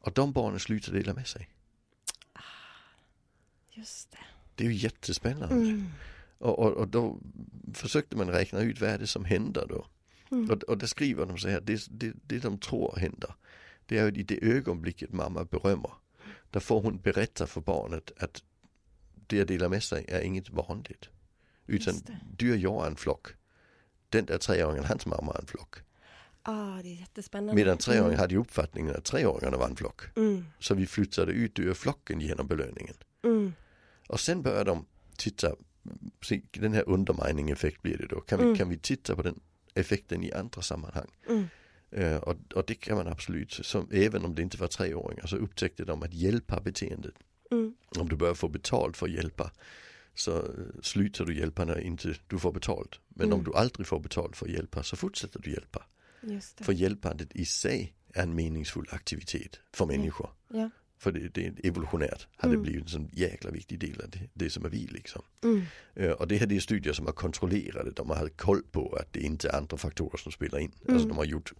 Och 0.00 0.12
de 0.12 0.32
barnen 0.32 0.60
slutade 0.60 0.98
dela 0.98 1.14
med 1.14 1.26
sig. 1.26 1.48
Just 3.70 4.10
det. 4.10 4.18
Det 4.54 4.64
är 4.64 4.68
ju 4.68 4.74
jättespännande. 4.74 5.54
Mm. 5.54 5.86
Och, 6.38 6.58
och, 6.58 6.72
och 6.72 6.88
då 6.88 7.18
försökte 7.74 8.16
man 8.16 8.30
räkna 8.30 8.60
ut 8.60 8.80
vad 8.80 8.90
är 8.90 8.98
det 8.98 9.06
som 9.06 9.24
händer 9.24 9.66
då. 9.68 9.86
Mm. 10.30 10.50
Och, 10.50 10.62
och 10.62 10.78
där 10.78 10.86
skriver 10.86 11.26
de 11.26 11.38
så 11.38 11.48
här, 11.48 11.60
det, 11.60 11.86
det, 11.90 12.12
det 12.26 12.38
de 12.38 12.58
tror 12.58 12.96
händer, 12.96 13.34
det 13.86 13.98
är 13.98 14.12
ju 14.12 14.20
i 14.20 14.22
det 14.22 14.44
ögonblicket 14.44 15.12
mamma 15.12 15.44
berömmer. 15.44 15.92
Där 16.50 16.60
får 16.60 16.82
hon 16.82 17.00
berätta 17.00 17.46
för 17.46 17.60
barnet 17.60 18.12
att 18.16 18.42
det 19.26 19.40
att 19.40 19.48
dela 19.48 19.68
med 19.68 19.82
sig 19.82 20.04
är 20.08 20.20
inget 20.20 20.50
vanligt. 20.50 21.08
Utan 21.66 21.94
det. 22.06 22.18
du 22.36 22.52
och 22.52 22.56
jag 22.58 22.82
är 22.84 22.86
en 22.90 22.96
flock. 22.96 23.26
Den 24.08 24.24
där 24.24 24.38
treåringen, 24.38 24.84
hans 24.84 25.06
mamma 25.06 25.32
är 25.32 25.40
en 25.40 25.46
flock. 25.46 25.76
Ah, 26.42 26.82
det 26.82 26.88
är 26.88 26.94
jättespännande. 27.00 27.54
Medan 27.54 27.78
treåringen 27.78 28.06
Mm. 28.06 28.20
hade 28.20 28.36
uppfattningen 28.36 28.96
att 28.96 29.04
treåringarna 29.04 29.56
var 29.56 29.66
en 29.66 29.76
flock. 29.76 30.02
Mm. 30.16 30.44
Så 30.58 30.74
vi 30.74 30.86
flyttade 30.86 31.32
ut 31.32 31.58
ur 31.58 31.74
flocken 31.74 32.20
genom 32.20 32.46
belöningen. 32.46 32.94
Mm. 33.22 33.52
Och 34.08 34.20
sen 34.20 34.42
börjar 34.42 34.64
de 34.64 34.86
titta, 35.16 35.56
se, 36.22 36.40
den 36.52 36.72
här 36.72 36.88
undermining 36.88 37.50
effekt 37.50 37.82
blir 37.82 37.96
det 37.98 38.06
då. 38.06 38.20
Kan 38.20 38.38
vi, 38.38 38.44
Mm. 38.44 38.56
kan 38.56 38.68
vi 38.68 38.78
titta 38.78 39.16
på 39.16 39.22
den 39.22 39.40
effekten 39.74 40.22
i 40.24 40.32
andra 40.32 40.62
sammanhang? 40.62 41.10
Mm. 41.28 41.44
Eh, 41.90 42.16
och, 42.16 42.36
och 42.54 42.64
det 42.66 42.74
kan 42.74 42.96
man 42.96 43.06
absolut, 43.08 43.52
som, 43.52 43.88
även 43.92 44.24
om 44.24 44.34
det 44.34 44.42
inte 44.42 44.56
var 44.56 44.68
treåringar 44.68 45.26
så 45.26 45.36
upptäckte 45.36 45.84
de 45.84 46.02
att 46.02 46.14
hjälpa 46.14 46.60
beteendet. 46.60 47.14
Mm. 47.50 47.74
Om 47.98 48.08
du 48.08 48.16
börjar 48.16 48.34
få 48.34 48.48
betalt 48.48 48.96
för 48.96 49.06
att 49.06 49.12
hjälpa 49.12 49.50
så 50.14 50.36
eh, 50.38 50.44
slutar 50.82 51.24
du 51.24 51.38
hjälpa 51.38 51.64
när 51.64 51.80
inte 51.80 52.14
du 52.26 52.38
får 52.38 52.52
betalt. 52.52 53.00
Men 53.08 53.26
om 53.32 53.40
Mm. 53.40 53.44
du 53.52 53.58
aldrig 53.58 53.86
får 53.86 54.00
betalt 54.00 54.36
för 54.36 54.46
att 54.46 54.52
hjälpa 54.52 54.82
så 54.82 54.96
fortsätter 54.96 55.40
du 55.40 55.50
hjälpa. 55.50 55.84
För 56.60 56.72
hjälpandet 56.72 57.28
i 57.36 57.44
sig 57.44 57.94
är 58.14 58.22
en 58.22 58.34
meningsfull 58.34 58.86
aktivitet 58.90 59.60
för 59.72 59.86
människor. 59.86 60.30
Ja. 60.48 60.70
För 61.02 61.12
det, 61.12 61.28
det 61.34 61.46
är 61.46 61.52
evolutionärt 61.66 62.26
har 62.36 62.48
det 62.48 62.54
Mm. 62.54 62.62
blivit 62.62 62.82
en 62.82 62.88
sån 62.88 63.08
jäkla 63.12 63.50
viktig 63.50 63.78
del 63.78 64.00
av 64.00 64.10
det, 64.10 64.18
det 64.34 64.50
som 64.50 64.64
är 64.64 64.68
vi 64.68 64.86
liksom. 64.86 65.22
Mm. 65.44 65.62
Eh, 65.94 66.10
Och 66.10 66.28
det 66.28 66.36
här 66.36 66.46
det 66.46 66.56
är 66.56 66.60
studier 66.60 66.92
som 66.92 67.06
har 67.06 67.12
kontrollerade, 67.12 67.90
de 67.90 68.10
har 68.10 68.28
koll 68.28 68.62
på 68.62 68.96
att 69.00 69.12
det 69.12 69.20
inte 69.20 69.48
är 69.48 69.56
andra 69.56 69.76
faktorer 69.76 70.16
som 70.16 70.32
spelar 70.32 70.58
in. 70.58 70.72
Alltså 70.78 70.92
Mm. 70.96 71.08
de 71.08 71.16
har 71.16 71.24
gjort 71.24 71.52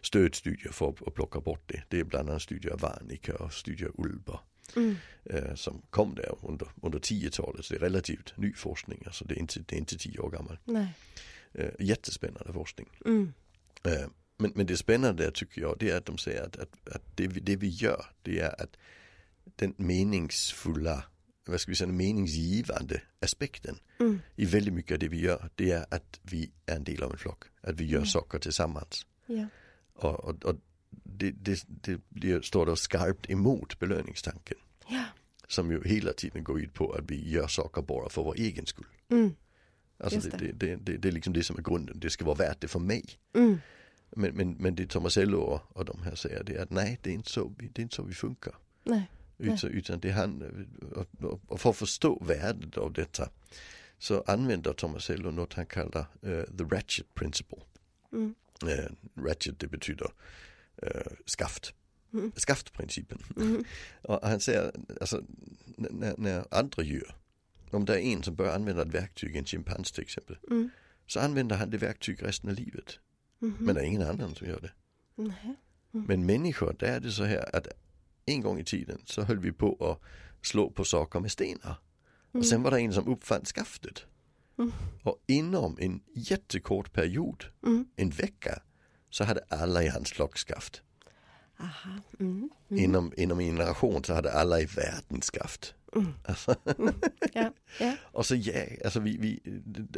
stödstudier 0.00 0.72
för 0.72 0.88
att, 0.88 1.06
att 1.08 1.14
plocka 1.14 1.40
bort 1.40 1.62
det. 1.66 1.82
Det 1.88 2.00
är 2.00 2.04
bland 2.04 2.28
annat 2.30 2.42
studier 2.42 2.72
av 2.72 2.80
Warnicke 2.80 3.32
och 3.32 3.52
studier 3.52 3.88
av 3.88 3.94
Ulber. 4.06 4.40
Mm. 4.76 4.96
eh, 5.24 5.54
som 5.54 5.82
kom 5.90 6.14
där 6.14 6.34
under, 6.42 6.68
under 6.82 6.98
10-talet. 6.98 7.64
Så 7.64 7.74
det 7.74 7.78
är 7.78 7.80
relativt 7.80 8.36
ny 8.36 8.52
forskning, 8.54 9.02
alltså 9.06 9.24
det 9.24 9.34
är 9.34 9.38
inte, 9.38 9.60
det 9.66 9.76
är 9.76 9.78
inte 9.78 9.98
10 9.98 10.18
år 10.18 10.30
gammal. 10.30 10.58
Nej. 10.64 10.88
Eh, 11.52 11.70
jättespännande 11.78 12.52
forskning. 12.52 12.88
Mm. 13.06 13.32
Men, 14.38 14.52
men 14.54 14.66
det 14.66 14.76
spännande 14.76 15.24
där 15.24 15.30
tycker 15.30 15.60
jag, 15.60 15.76
det 15.78 15.90
är 15.90 15.96
att 15.96 16.06
de 16.06 16.18
säger 16.18 16.42
att, 16.42 16.56
att, 16.56 16.88
att 16.88 17.02
det, 17.16 17.26
vi, 17.26 17.40
det 17.40 17.56
vi 17.56 17.68
gör, 17.68 18.06
det 18.22 18.38
är 18.40 18.62
att 18.62 18.76
den 19.44 19.74
meningsfulla, 19.76 21.04
vad 21.46 21.60
ska 21.60 21.70
vi 21.70 21.76
säga, 21.76 21.88
meningsgivande 21.92 23.02
aspekten 23.20 23.78
Mm. 24.00 24.20
i 24.36 24.44
väldigt 24.44 24.74
mycket 24.74 24.92
av 24.92 24.98
det 24.98 25.08
vi 25.08 25.20
gör, 25.20 25.50
det 25.54 25.70
är 25.70 25.86
att 25.90 26.20
vi 26.22 26.50
är 26.66 26.76
en 26.76 26.84
del 26.84 27.02
av 27.02 27.12
en 27.12 27.18
flock. 27.18 27.44
Att 27.60 27.80
vi 27.80 27.84
gör 27.84 28.00
Ja. 28.00 28.06
saker 28.06 28.38
tillsammans. 28.38 29.06
Ja. 29.26 29.46
Och, 29.94 30.24
och, 30.24 30.44
och 30.44 30.56
det, 30.90 31.30
det, 31.30 31.64
det 31.66 32.00
blir, 32.08 32.40
står 32.40 32.66
då 32.66 32.76
skarpt 32.76 33.30
emot 33.30 33.78
belöningstanken. 33.78 34.56
Ja. 34.88 35.04
Som 35.48 35.70
ju 35.70 35.84
hela 35.84 36.12
tiden 36.12 36.44
går 36.44 36.60
ut 36.60 36.74
på 36.74 36.92
att 36.92 37.10
vi 37.10 37.30
gör 37.30 37.46
saker 37.46 37.82
bara 37.82 38.08
för 38.08 38.22
vår 38.22 38.34
egen 38.36 38.66
skull. 38.66 38.86
Mm. 39.10 39.34
Alltså 39.98 40.20
det, 40.20 40.30
det. 40.38 40.52
det, 40.52 40.52
det, 40.52 40.76
det, 40.76 40.96
det 40.96 41.08
är 41.08 41.12
liksom 41.12 41.32
det 41.32 41.44
som 41.44 41.58
är 41.58 41.62
grunden, 41.62 42.00
det 42.00 42.10
ska 42.10 42.24
vara 42.24 42.36
värt 42.36 42.60
det 42.60 42.68
för 42.68 42.80
mig. 42.80 43.04
Mm. 43.34 43.58
Men, 44.10 44.34
men, 44.34 44.56
men 44.58 44.74
det 44.74 44.86
Tomasello 44.86 45.38
och, 45.38 45.76
och 45.76 45.84
de 45.84 46.02
här 46.02 46.14
säger 46.14 46.44
det 46.44 46.54
är 46.54 46.62
att 46.62 46.70
nej, 46.70 46.98
det 47.02 47.10
är 47.10 47.14
inte 47.14 47.30
så 47.30 47.54
vi, 47.58 47.68
det 47.68 47.80
är 47.80 47.82
inte 47.82 47.96
så 47.96 48.02
vi 48.02 48.14
funkar. 48.14 48.54
Nej. 48.84 49.10
Utan, 49.38 49.70
utan 49.70 50.00
det 50.00 50.10
han, 50.10 50.42
och, 50.94 51.24
och, 51.24 51.40
och 51.46 51.60
för 51.60 51.70
att 51.70 51.76
förstå 51.76 52.24
värdet 52.24 52.76
av 52.76 52.92
detta 52.92 53.30
så 53.98 54.24
använder 54.26 54.72
Tomasello 54.72 55.30
något 55.30 55.54
han 55.54 55.66
kallar 55.66 56.06
eh, 56.22 56.42
the 56.42 56.64
ratchet 56.64 57.14
principle. 57.14 57.58
Mm. 58.12 58.34
Eh, 58.62 58.90
ratchet 59.22 59.58
det 59.58 59.66
betyder 59.66 60.10
eh, 60.82 61.12
skaft. 61.26 61.74
Mm. 62.12 62.32
Skaftprincipen. 62.36 63.18
Mm. 63.36 63.64
Och 64.02 64.28
han 64.28 64.40
säger, 64.40 64.72
alltså 65.00 65.22
när, 65.76 66.14
när 66.18 66.44
andra 66.50 66.82
djur, 66.82 67.14
om 67.70 67.84
det 67.84 67.94
är 67.94 67.98
en 67.98 68.22
som 68.22 68.34
börjar 68.34 68.54
använda 68.54 68.82
ett 68.82 68.94
verktyg, 68.94 69.36
en 69.36 69.44
schimpans 69.44 69.92
till 69.92 70.02
exempel, 70.02 70.36
Mm. 70.50 70.70
så 71.06 71.20
använder 71.20 71.56
han 71.56 71.70
det 71.70 71.78
verktyg 71.78 72.22
resten 72.22 72.50
av 72.50 72.56
livet. 72.56 72.98
Mhm. 73.38 73.56
Men 73.60 73.74
det 73.74 73.80
är 73.80 73.84
ingen 73.84 74.02
annan 74.02 74.34
som 74.34 74.46
gör 74.46 74.60
det. 74.60 74.70
Nej. 75.14 75.54
Men 75.90 76.26
människor, 76.26 76.76
där 76.78 76.86
är 76.96 77.00
det 77.00 77.10
så 77.12 77.24
här 77.24 77.56
att 77.56 77.66
en 78.26 78.40
gång 78.40 78.58
i 78.60 78.64
tiden 78.64 79.00
så 79.04 79.22
höll 79.22 79.38
vi 79.38 79.52
på 79.52 79.76
att 79.80 80.46
slå 80.46 80.70
på 80.70 80.84
saker 80.84 81.20
med 81.20 81.30
stenar. 81.32 81.76
Och 82.32 82.46
sen 82.46 82.62
var 82.62 82.70
det 82.70 82.80
en 82.80 82.92
som 82.92 83.08
uppfann 83.08 83.44
skaftet. 83.44 84.04
Mm. 84.58 84.72
Och 85.02 85.22
inom 85.26 85.76
en 85.80 86.00
jättekort 86.14 86.92
period, 86.92 87.44
Mm. 87.66 87.86
en 87.96 88.10
vecka, 88.10 88.62
så 89.10 89.24
hade 89.24 89.40
alla 89.48 89.82
i 89.82 89.88
hans 89.88 90.10
flock 90.12 90.38
skaft. 90.38 90.82
Aha. 91.60 91.90
Mm. 92.20 92.50
Mm. 92.68 92.84
Inom, 92.84 93.12
inom 93.16 93.40
en 93.40 93.46
generation 93.46 94.04
så 94.04 94.14
hade 94.14 94.32
alla 94.32 94.60
i 94.60 94.64
världen 94.64 95.22
skaft. 95.22 95.74
Mm. 95.96 96.14
Alltså, 96.24 96.54
Ja. 97.32 97.52
Ja. 97.80 97.96
och 98.02 98.26
så 98.26 98.34
ja, 98.34 98.64
alltså 98.84 99.00
vi, 99.00 99.16
vi, 99.16 99.40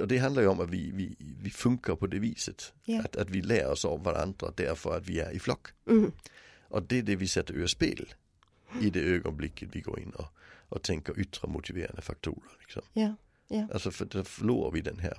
och 0.01 0.09
det 0.09 0.19
handlar 0.19 0.43
ju 0.43 0.49
om 0.49 0.61
att 0.61 0.71
vi, 0.71 0.91
vi, 0.95 1.17
vi 1.43 1.51
funkar 1.51 1.97
på 1.97 2.07
det 2.07 2.19
viset. 2.19 2.73
Ja. 2.85 3.01
Att, 3.01 3.17
att 3.17 3.31
vi 3.31 3.43
lär 3.43 3.71
oss 3.71 3.85
av 3.85 4.05
varandra 4.05 4.53
därför 4.57 4.97
att 4.97 5.07
vi 5.09 5.21
är 5.21 5.31
i 5.31 5.39
flock. 5.39 5.67
Mm. 5.87 6.13
Och 6.69 6.83
det 6.83 6.99
är 6.99 7.03
det 7.03 7.17
vi 7.17 7.29
sätter 7.29 7.55
ur 7.55 7.67
spel 7.67 8.15
i 8.83 8.91
det 8.91 9.01
ögonblicket 9.01 9.69
vi 9.73 9.81
går 9.81 10.01
in 10.01 10.11
och, 10.11 10.27
och 10.69 10.83
tänker 10.83 11.21
yttre 11.21 11.49
motiverande 11.49 12.03
faktorer. 12.03 12.51
Liksom. 12.61 12.83
Ja. 12.93 13.15
Ja. 13.49 13.69
Alltså 13.73 13.91
för 13.91 14.05
då 14.05 14.25
förlorar 14.25 14.71
vi 14.71 14.81
den 14.81 14.99
här 14.99 15.19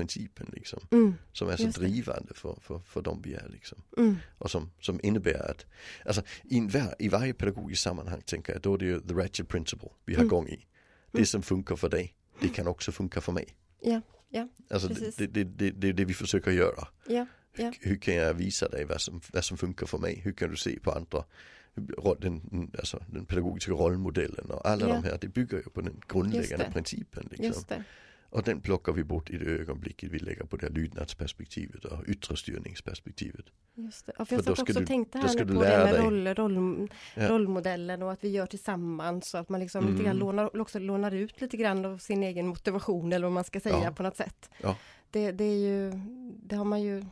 flockprincipen 0.00 0.46
liksom. 0.52 0.80
Mm. 0.90 1.14
Som 1.32 1.48
är 1.48 1.56
så 1.56 1.64
drivande 1.80 2.34
för, 2.34 2.58
för, 2.62 2.78
för 2.78 3.02
de 3.02 3.22
vi 3.22 3.34
är 3.34 3.48
liksom. 3.48 3.82
Mm. 3.96 4.16
Och 4.38 4.50
som, 4.50 4.70
som 4.80 5.00
innebär 5.02 5.50
att, 5.50 5.66
alltså 6.06 6.22
i, 6.44 6.60
var- 6.60 6.94
i 6.98 7.08
varje 7.08 7.34
pedagogiskt 7.34 7.82
sammanhang 7.82 8.20
tänker 8.26 8.52
jag, 8.52 8.62
då 8.62 8.74
är 8.74 8.78
det 8.78 8.84
ju 8.84 9.00
the 9.00 9.14
ratchet 9.14 9.48
principle 9.48 9.88
vi 10.04 10.14
har 10.14 10.20
Mm. 10.22 10.28
gång 10.30 10.48
i. 10.48 10.66
Det 11.12 11.26
som 11.26 11.42
funkar 11.42 11.76
för 11.76 11.88
dig, 11.88 12.14
det 12.40 12.48
kan 12.48 12.66
också 12.66 12.92
funka 12.92 13.20
för 13.20 13.32
mig. 13.32 13.46
Ja. 13.82 14.00
Ja. 14.30 14.48
Alltså 14.70 14.88
Precis. 14.88 15.16
det, 15.16 15.26
det, 15.26 15.44
det, 15.44 15.70
det 15.70 15.88
är 15.88 15.92
det 15.92 16.04
vi 16.04 16.14
försöker 16.14 16.50
göra. 16.50 16.88
Ja. 17.08 17.26
Ja. 17.56 17.72
Hur 17.80 17.96
kan 17.96 18.14
jag 18.14 18.34
visa 18.34 18.68
dig 18.68 18.84
vad 18.84 19.00
som, 19.00 19.20
vad 19.32 19.44
som 19.44 19.56
funkar 19.58 19.86
för 19.86 19.98
mig? 19.98 20.20
Hur 20.24 20.32
kan 20.32 20.50
du 20.50 20.56
se 20.56 20.78
på 20.80 20.92
andra? 20.92 21.24
Den, 22.18 22.70
alltså, 22.78 23.02
den 23.12 23.24
pedagogiska 23.26 23.72
rollmodellen 23.72 24.50
och 24.50 24.66
alla 24.68 24.88
Ja. 24.88 24.94
de 24.94 25.04
här, 25.04 25.18
det 25.20 25.28
bygger 25.28 25.56
ju 25.56 25.62
på 25.62 25.80
den 25.80 26.00
grundläggande 26.08 26.70
principen. 26.72 27.28
Liksom. 27.30 27.64
Och 28.30 28.42
den 28.42 28.60
plockar 28.60 28.92
vi 28.92 29.04
bort 29.04 29.30
i 29.30 29.38
det 29.38 29.50
ögonblicket 29.50 30.10
vi 30.10 30.18
lägger 30.18 30.44
på 30.44 30.56
det 30.56 30.66
här 30.66 30.72
lydnadsperspektivet 30.74 31.84
och 31.84 32.04
yttre 32.06 32.36
styrningsperspektivet. 32.36 33.44
Just 33.74 34.06
det. 34.06 34.12
Ja, 34.18 34.24
för 34.24 34.24
För 34.24 34.36
jag 34.36 34.44
då 34.44 34.56
satt 34.56 34.68
också 34.68 34.80
och 34.80 34.86
tänkte 34.86 35.18
här 35.18 35.34
nu 35.34 35.46
på 35.46 35.52
med 35.52 35.94
dig. 35.94 36.02
roll, 36.02 36.28
roll, 36.28 36.88
Ja. 37.14 37.28
rollmodellen 37.28 38.02
och 38.02 38.12
att 38.12 38.24
vi 38.24 38.28
gör 38.28 38.46
tillsammans 38.46 39.28
så 39.28 39.38
att 39.38 39.48
man 39.48 39.60
liksom 39.60 39.80
lite 39.84 39.92
Mm. 39.94 40.04
grann 40.04 40.16
lånar, 40.16 40.60
också 40.60 40.78
lånar 40.78 41.10
ut 41.14 41.40
lite 41.40 41.56
grann 41.56 41.84
av 41.84 41.98
sin 41.98 42.22
egen 42.22 42.46
motivation 42.46 43.12
eller 43.12 43.26
vad 43.26 43.32
man 43.32 43.44
ska 43.44 43.60
säga 43.60 43.80
Ja. 43.84 43.92
på 43.92 44.02
något 44.02 44.16
sätt. 44.16 44.50
Ja. 44.62 44.76
Det, 45.10 45.32
det 45.32 45.44
är 45.44 45.58
ju, 45.58 45.92
det 46.42 46.56
har 46.56 46.64
man 46.64 46.82
ju, 46.82 47.04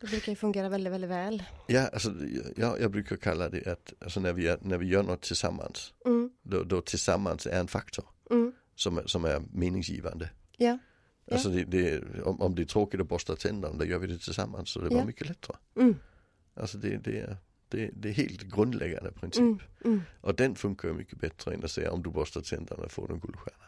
det 0.00 0.06
brukar 0.10 0.32
ju 0.32 0.36
fungera 0.36 0.68
väldigt, 0.68 0.92
väldigt 0.92 1.10
väl. 1.10 1.42
Ja, 1.66 1.88
alltså, 1.92 2.12
jag, 2.56 2.80
jag 2.80 2.90
brukar 2.90 3.16
kalla 3.16 3.48
det 3.48 3.66
att 3.66 3.92
alltså, 4.00 4.20
när, 4.20 4.32
vi 4.32 4.48
är, 4.48 4.58
när 4.62 4.78
vi 4.78 4.86
gör 4.86 5.02
något 5.02 5.22
tillsammans, 5.22 5.92
Mm, 6.06 6.30
då, 6.42 6.62
då 6.62 6.80
tillsammans 6.80 7.46
är 7.46 7.60
en 7.60 7.68
faktor 7.68 8.04
mm, 8.30 8.52
som, 8.78 9.02
som 9.06 9.24
är 9.24 9.42
meningsgivande. 9.52 10.30
ja. 10.56 10.78
Alltså 11.30 11.48
det, 11.48 11.64
det, 11.64 12.02
om, 12.22 12.40
om 12.40 12.54
det 12.54 12.62
är 12.62 12.66
tråkigt 12.66 13.00
att 13.00 13.08
borsta 13.08 13.36
tänderna, 13.36 13.74
då 13.78 13.84
gör 13.84 13.98
vi 13.98 14.06
det 14.06 14.18
tillsammans 14.18 14.70
så 14.70 14.80
det 14.80 14.94
Ja. 14.96 15.04
mycket 15.04 15.28
lättare. 15.28 15.56
mm, 15.76 15.94
Alltså 16.54 16.78
det, 16.78 16.96
det, 16.96 17.36
det, 17.68 17.90
det 17.94 18.08
är 18.08 18.12
helt 18.12 18.42
grundläggande 18.42 19.12
princip. 19.12 19.40
mm, 19.40 19.58
mm. 19.84 20.00
Och 20.20 20.34
den 20.34 20.54
funkar 20.54 20.92
mycket 20.92 21.18
bättre 21.20 21.54
än 21.54 21.64
att 21.64 21.70
säga 21.70 21.92
om 21.92 22.02
du 22.02 22.10
borstar 22.10 22.40
tänderna 22.40 22.88
får 22.88 23.08
du 23.08 23.14
en 23.14 23.20
guldstjärna. 23.20 23.64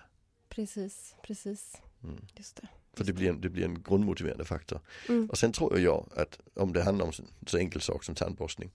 Precis, 0.49 1.14
precis. 1.27 1.77
Mm. 2.05 2.16
Just 2.37 2.57
det. 2.57 2.68
För 2.94 3.05
det 3.05 3.12
blir, 3.12 3.29
en, 3.31 3.40
det 3.40 3.49
blir 3.49 3.64
en 3.64 3.83
grundmotiverande 3.83 4.44
faktor. 4.44 4.81
Mm. 5.09 5.31
Och 5.31 5.38
sen 5.38 5.53
tror 5.53 5.79
jag 5.81 6.09
att 6.16 6.40
om 6.55 6.73
det 6.73 6.83
handlar 6.83 7.07
om 7.07 7.12
så, 7.12 7.23
så 7.46 7.59
enkel 7.59 7.81
sak 7.81 8.05
som 8.05 8.14
tandborstning 8.14 8.70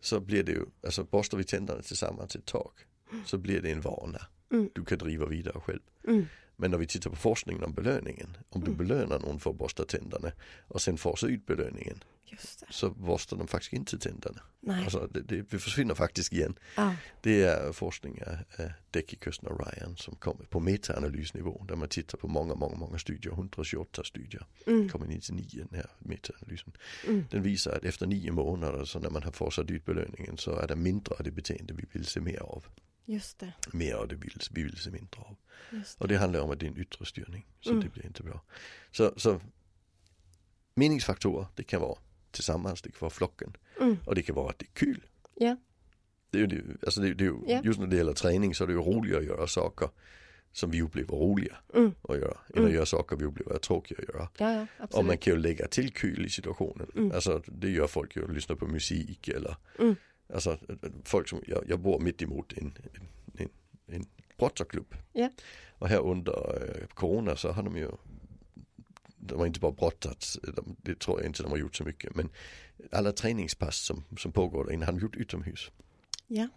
så 0.00 0.20
blir 0.20 0.42
det 0.42 0.52
ju, 0.52 0.64
alltså 0.84 1.04
borstar 1.04 1.38
vi 1.38 1.44
tänderna 1.44 1.82
tillsammans 1.82 2.36
ett 2.36 2.46
tag 2.46 2.70
så 3.26 3.38
blir 3.38 3.60
det 3.62 3.70
en 3.72 3.80
vana. 3.80 4.20
Mm. 4.50 4.70
Du 4.74 4.84
kan 4.84 4.98
driva 4.98 5.26
vidare 5.26 5.60
själv. 5.60 5.80
Mm. 6.08 6.26
Men 6.56 6.70
när 6.70 6.78
vi 6.78 6.86
tittar 6.86 7.10
på 7.10 7.16
forskningen 7.16 7.64
om 7.64 7.74
belöningen, 7.74 8.36
om 8.48 8.60
du 8.60 8.66
Mm. 8.70 8.78
belönar 8.78 9.18
någon 9.20 9.40
för 9.40 9.50
att 9.50 9.56
borsta 9.56 9.84
tänderna 9.84 10.32
och 10.68 10.82
sen 10.82 10.98
fasar 10.98 11.28
ut 11.28 11.46
belöningen 11.46 12.04
så 12.70 12.90
borstar 12.90 13.36
de 13.36 13.46
faktiskt 13.48 13.72
inte 13.72 13.98
tänderna. 13.98 14.40
Nej. 14.60 14.84
Alltså 14.84 15.08
det, 15.10 15.20
det, 15.20 15.44
försvinner 15.60 15.94
faktiskt 15.94 16.32
igen. 16.32 16.58
Ja. 16.76 16.94
Det 17.22 17.42
är 17.42 17.72
forskning 17.72 18.22
av 18.26 18.36
Decky, 18.90 19.16
Köstner 19.24 19.52
och 19.52 19.66
Ryan 19.66 19.96
som 19.96 20.14
kommer 20.14 20.44
på 20.44 20.60
metaanalysnivå 20.60 21.64
där 21.68 21.76
man 21.76 21.88
tittar 21.88 22.18
på 22.18 22.28
många, 22.28 22.54
många, 22.54 22.76
många 22.76 22.98
studier, 22.98 23.32
128 23.32 24.04
studier, 24.04 24.46
Mm. 24.66 24.88
kommer 24.88 25.06
99 25.06 25.66
den 25.70 25.78
här 25.80 25.90
metaanalysen. 25.98 26.72
Mm. 27.06 27.24
Den 27.30 27.42
visar 27.42 27.72
att 27.76 27.84
efter 27.84 28.06
nio 28.06 28.32
månader 28.32 28.84
så 28.84 28.98
när 29.00 29.10
man 29.10 29.22
har 29.22 29.32
fasat 29.32 29.70
ut 29.70 29.84
belöningen 29.84 30.36
så 30.36 30.56
är 30.58 30.66
det 30.68 30.76
mindre 30.76 31.14
av 31.14 31.24
det 31.24 31.30
beteende 31.30 31.74
vi 31.74 31.84
vill 31.92 32.04
se 32.06 32.20
mer 32.20 32.40
av. 32.40 32.64
Just 33.08 33.38
det. 33.38 33.52
Mer 33.72 33.94
av 33.94 34.08
det 34.08 34.14
vill 34.50 34.76
se 34.78 34.90
mindre 34.90 35.20
av. 35.20 35.36
Det. 35.70 35.94
Och 35.98 36.08
det 36.08 36.16
handlar 36.16 36.40
om 36.40 36.50
att 36.50 36.60
det 36.60 36.66
är 36.66 36.70
en 36.70 36.78
yttre 36.78 37.04
styrning. 37.06 37.46
Så 37.60 37.70
Mm. 37.70 37.82
det 37.84 37.88
blir 37.90 38.06
inte 38.06 38.22
bra. 38.22 38.40
Så, 38.90 39.12
så 39.16 39.40
meningsfaktorer, 40.74 41.46
det 41.54 41.62
kan 41.62 41.80
vara 41.80 41.98
tillsammans, 42.30 42.82
det 42.82 42.90
kan 42.90 42.98
vara 43.00 43.10
flocken 43.10 43.56
Mm. 43.80 43.96
och 44.06 44.14
det 44.14 44.22
kan 44.22 44.34
vara 44.36 44.50
att 44.50 44.58
det 44.58 44.64
är 44.64 44.74
kul. 44.74 45.06
Ja. 45.34 45.56
Det 46.30 46.40
är 46.40 46.46
det, 46.46 46.62
alltså 46.82 47.00
det, 47.00 47.14
det 47.14 47.24
är 47.24 47.28
ju, 47.28 47.38
Ja. 47.46 47.60
just 47.64 47.80
när 47.80 47.86
det 47.86 47.96
gäller 47.96 48.12
träning 48.12 48.54
så 48.54 48.64
är 48.64 48.68
det 48.68 48.72
ju 48.74 48.80
roligare 48.80 49.18
att 49.20 49.26
göra 49.26 49.46
saker 49.46 49.88
som 50.52 50.70
vi 50.70 50.82
upplever 50.82 51.16
roliga 51.16 51.56
Mm. 51.74 51.94
att 52.02 52.16
göra. 52.18 52.38
Än 52.48 52.52
Mm. 52.56 52.66
att 52.68 52.72
göra 52.74 52.86
saker 52.86 53.16
vi 53.16 53.24
upplever 53.24 53.54
är 53.54 53.58
tråkiga 53.58 53.98
att 53.98 54.14
göra. 54.14 54.28
Ja, 54.38 54.66
ja, 54.78 54.86
Och 54.90 55.04
man 55.04 55.18
kan 55.18 55.32
ju 55.34 55.38
lägga 55.40 55.68
till 55.68 55.92
kul 55.92 56.26
i 56.26 56.30
situationen. 56.30 56.90
Mm. 56.96 57.12
Alltså 57.12 57.42
det 57.46 57.70
gör 57.70 57.86
folk 57.86 58.16
ju, 58.16 58.32
lyssnar 58.32 58.56
på 58.56 58.66
musik 58.66 59.28
eller 59.28 59.56
Mm. 59.78 59.96
Alltså 60.34 60.58
folk 61.04 61.28
som, 61.28 61.42
jag, 61.46 61.64
jag 61.68 61.80
bor 61.80 62.00
mitt 62.00 62.22
emot 62.22 62.52
en, 62.52 62.78
en, 63.38 63.48
en, 63.86 64.06
brottarklubb. 64.36 64.94
Ja. 65.12 65.30
Och 65.68 65.88
här 65.88 65.98
under 65.98 66.32
eh, 66.32 66.86
corona 66.86 67.36
så 67.36 67.52
har 67.52 67.62
de 67.62 67.76
ju 67.76 67.90
de 69.20 69.38
har 69.38 69.46
inte 69.46 69.60
bara 69.60 69.72
brottats, 69.72 70.38
de, 70.56 70.76
det 70.82 70.98
tror 71.00 71.20
jag 71.20 71.26
inte 71.26 71.42
de 71.42 71.50
har 71.50 71.58
gjort 71.58 71.76
så 71.76 71.84
mycket. 71.84 72.14
Men 72.14 72.28
alla 72.92 73.12
träningspass 73.12 73.76
som, 73.76 74.04
som 74.18 74.32
pågår 74.32 74.72
inne 74.72 74.84
har 74.84 74.92
de 74.92 75.00
gjort 75.00 75.16
utomhus. 75.16 75.70
Ja. 76.26 76.48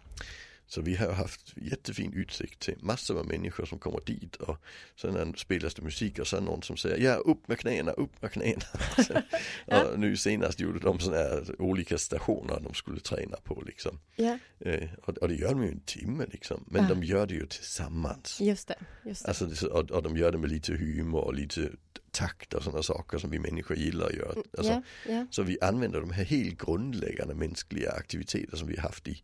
Så 0.66 0.80
vi 0.80 0.96
har 0.96 1.12
haft 1.12 1.52
jättefin 1.56 2.12
utsikt 2.12 2.60
till 2.60 2.76
massor 2.80 3.14
med 3.14 3.26
människor 3.26 3.64
som 3.66 3.78
kommer 3.78 4.00
dit 4.06 4.36
och 4.36 4.56
sen 5.00 5.34
spelas 5.36 5.74
det 5.74 5.82
musik 5.82 6.18
och 6.18 6.26
så 6.26 6.36
det 6.36 6.42
någon 6.42 6.62
som 6.62 6.76
säger 6.76 6.98
ja 7.04 7.14
upp 7.14 7.48
med 7.48 7.58
knäna, 7.58 7.90
upp 7.92 8.22
med 8.22 8.32
knäna. 8.32 8.62
Ja. 9.66 9.84
och 9.84 9.98
nu 9.98 10.16
senast 10.16 10.60
gjorde 10.60 10.78
de 10.78 10.98
sådana 11.00 11.22
här 11.22 11.60
olika 11.62 11.98
stationer 11.98 12.60
de 12.60 12.74
skulle 12.74 13.00
träna 13.00 13.36
på 13.36 13.62
liksom. 13.66 13.98
ja, 14.16 14.38
Eh, 14.64 14.88
och, 15.02 15.18
och 15.18 15.28
det 15.28 15.34
gör 15.34 15.48
de 15.50 15.62
ju 15.62 15.68
en 15.68 15.80
timme 15.80 16.26
liksom. 16.32 16.64
Men 16.66 16.82
Ja. 16.82 16.88
de 16.88 17.02
gör 17.04 17.26
det 17.26 17.34
ju 17.34 17.46
tillsammans. 17.46 18.40
just 18.40 18.68
det. 18.68 18.78
Just 19.04 19.22
det. 19.24 19.28
Alltså, 19.28 19.66
och, 19.66 19.90
och 19.90 20.02
de 20.02 20.16
gör 20.16 20.32
det 20.32 20.38
med 20.38 20.50
lite 20.50 20.72
humor 20.72 21.20
och 21.24 21.34
lite 21.34 21.70
takt 22.10 22.54
och 22.54 22.62
sådana 22.62 22.82
saker 22.82 23.18
som 23.18 23.30
vi 23.30 23.38
människor 23.38 23.76
gillar 23.76 24.06
att 24.06 24.14
göra. 24.14 24.34
Alltså, 24.58 24.72
ja, 24.72 24.82
ja, 25.08 25.26
Så 25.30 25.42
vi 25.42 25.58
använder 25.60 26.00
de 26.00 26.10
här 26.10 26.24
helt 26.24 26.58
grundläggande 26.58 27.34
mänskliga 27.34 27.90
aktiviteter 27.92 28.56
som 28.56 28.68
vi 28.68 28.76
har 28.76 28.82
haft 28.82 29.08
i 29.08 29.22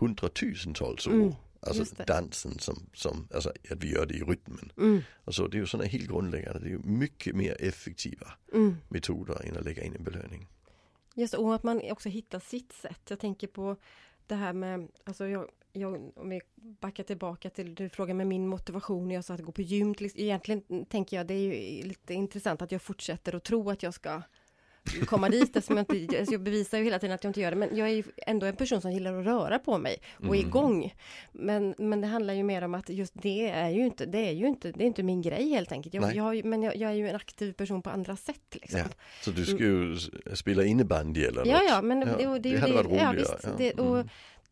hundratusentals 0.00 1.06
år. 1.06 1.12
Mm. 1.12 1.32
Alltså 1.62 2.04
dansen 2.06 2.58
som, 2.58 2.86
som, 2.94 3.28
alltså 3.34 3.52
att 3.70 3.84
vi 3.84 3.92
gör 3.92 4.06
det 4.06 4.14
i 4.14 4.22
rytmen. 4.22 4.72
Mm. 4.76 5.00
Och 5.24 5.34
så 5.34 5.46
det 5.48 5.56
är 5.56 5.60
ju 5.60 5.66
sådana 5.66 5.88
helt 5.88 6.08
grundläggande, 6.08 6.60
det 6.60 6.66
är 6.66 6.70
ju 6.70 6.78
mycket 6.78 7.36
mer 7.36 7.56
effektiva 7.60 8.26
Mm. 8.52 8.76
metoder 8.88 9.46
än 9.48 9.56
att 9.56 9.64
lägga 9.64 9.82
in 9.82 9.94
en 9.96 10.04
belöning. 10.04 10.48
Just 11.14 11.34
och 11.34 11.54
att 11.54 11.62
man 11.62 11.80
också 11.90 12.08
hittar 12.08 12.40
sitt 12.40 12.72
sätt. 12.72 13.00
Jag 13.08 13.18
tänker 13.18 13.46
på 13.46 13.76
det 14.26 14.34
här 14.34 14.52
med, 14.52 14.88
alltså 15.04 15.26
jag, 15.26 15.48
jag, 15.72 16.12
om 16.16 16.30
vi 16.30 16.40
backar 16.54 17.04
tillbaka 17.04 17.50
till 17.50 17.74
du 17.74 17.88
frågade 17.88 18.14
med 18.14 18.26
min 18.26 18.46
motivation, 18.48 19.10
jag 19.10 19.24
sa 19.24 19.34
att 19.34 19.40
gå 19.40 19.52
på 19.52 19.62
gym, 19.62 19.94
egentligen 20.00 20.84
tänker 20.84 21.16
jag 21.16 21.26
det 21.26 21.34
är 21.34 21.54
ju 21.54 21.82
lite 21.82 22.14
intressant 22.14 22.62
att 22.62 22.72
jag 22.72 22.82
fortsätter 22.82 23.34
att 23.34 23.44
tro 23.44 23.70
att 23.70 23.82
jag 23.82 23.94
ska 23.94 24.22
komma 25.06 25.28
dit 25.28 25.56
eftersom 25.56 25.76
jag 25.76 25.94
inte, 25.94 26.18
alltså 26.18 26.32
jag 26.34 26.40
bevisar 26.42 26.78
ju 26.78 26.84
hela 26.84 26.98
tiden 26.98 27.14
att 27.14 27.24
jag 27.24 27.28
inte 27.30 27.40
gör 27.40 27.50
det, 27.50 27.56
men 27.56 27.76
jag 27.76 27.88
är 27.88 27.92
ju 27.92 28.02
ändå 28.16 28.46
en 28.46 28.56
person 28.56 28.80
som 28.80 28.92
gillar 28.92 29.14
att 29.20 29.26
röra 29.26 29.58
på 29.58 29.78
mig 29.78 29.96
och 30.18 30.24
är 30.24 30.28
Mm. 30.28 30.48
igång. 30.48 30.94
Men, 31.32 31.74
men 31.78 32.00
det 32.00 32.06
handlar 32.06 32.34
ju 32.34 32.42
mer 32.42 32.62
om 32.64 32.74
att 32.74 32.88
just 32.88 33.12
det 33.22 33.48
är 33.50 33.68
ju 33.68 33.84
inte, 33.86 34.06
det 34.06 34.18
är 34.28 34.32
ju 34.32 34.46
inte, 34.48 34.72
det 34.72 34.84
är 34.84 34.86
inte 34.86 35.02
min 35.02 35.22
grej 35.22 35.48
helt 35.48 35.72
enkelt. 35.72 35.94
Jag, 35.94 36.14
jag, 36.14 36.44
men 36.44 36.62
jag, 36.62 36.76
jag 36.76 36.90
är 36.90 36.94
ju 36.94 37.08
en 37.08 37.16
aktiv 37.16 37.52
person 37.52 37.82
på 37.82 37.90
andra 37.90 38.16
sätt 38.16 38.40
liksom. 38.52 38.78
Ja. 38.80 38.86
Så 39.22 39.30
du 39.30 39.44
ska 39.44 39.56
ju 39.64 39.96
spela 40.34 40.64
innebandy 40.64 41.24
eller 41.24 41.46
Ja, 41.46 41.52
något. 41.54 41.68
ja, 41.68 41.82
men 41.82 42.00
Ja, 42.00 42.06
det, 42.06 42.24
det, 42.26 42.38
det, 42.38 42.48
är 42.48 42.52
ju 42.52 42.58
hade 42.58 42.72
det, 42.72 42.76
varit 42.76 42.86
ja, 42.90 42.92
roligare. 42.96 43.16
visst, 43.16 43.34
ja. 43.42 43.48
det, 43.58 43.72
och 43.72 43.94
Mm. 43.96 44.08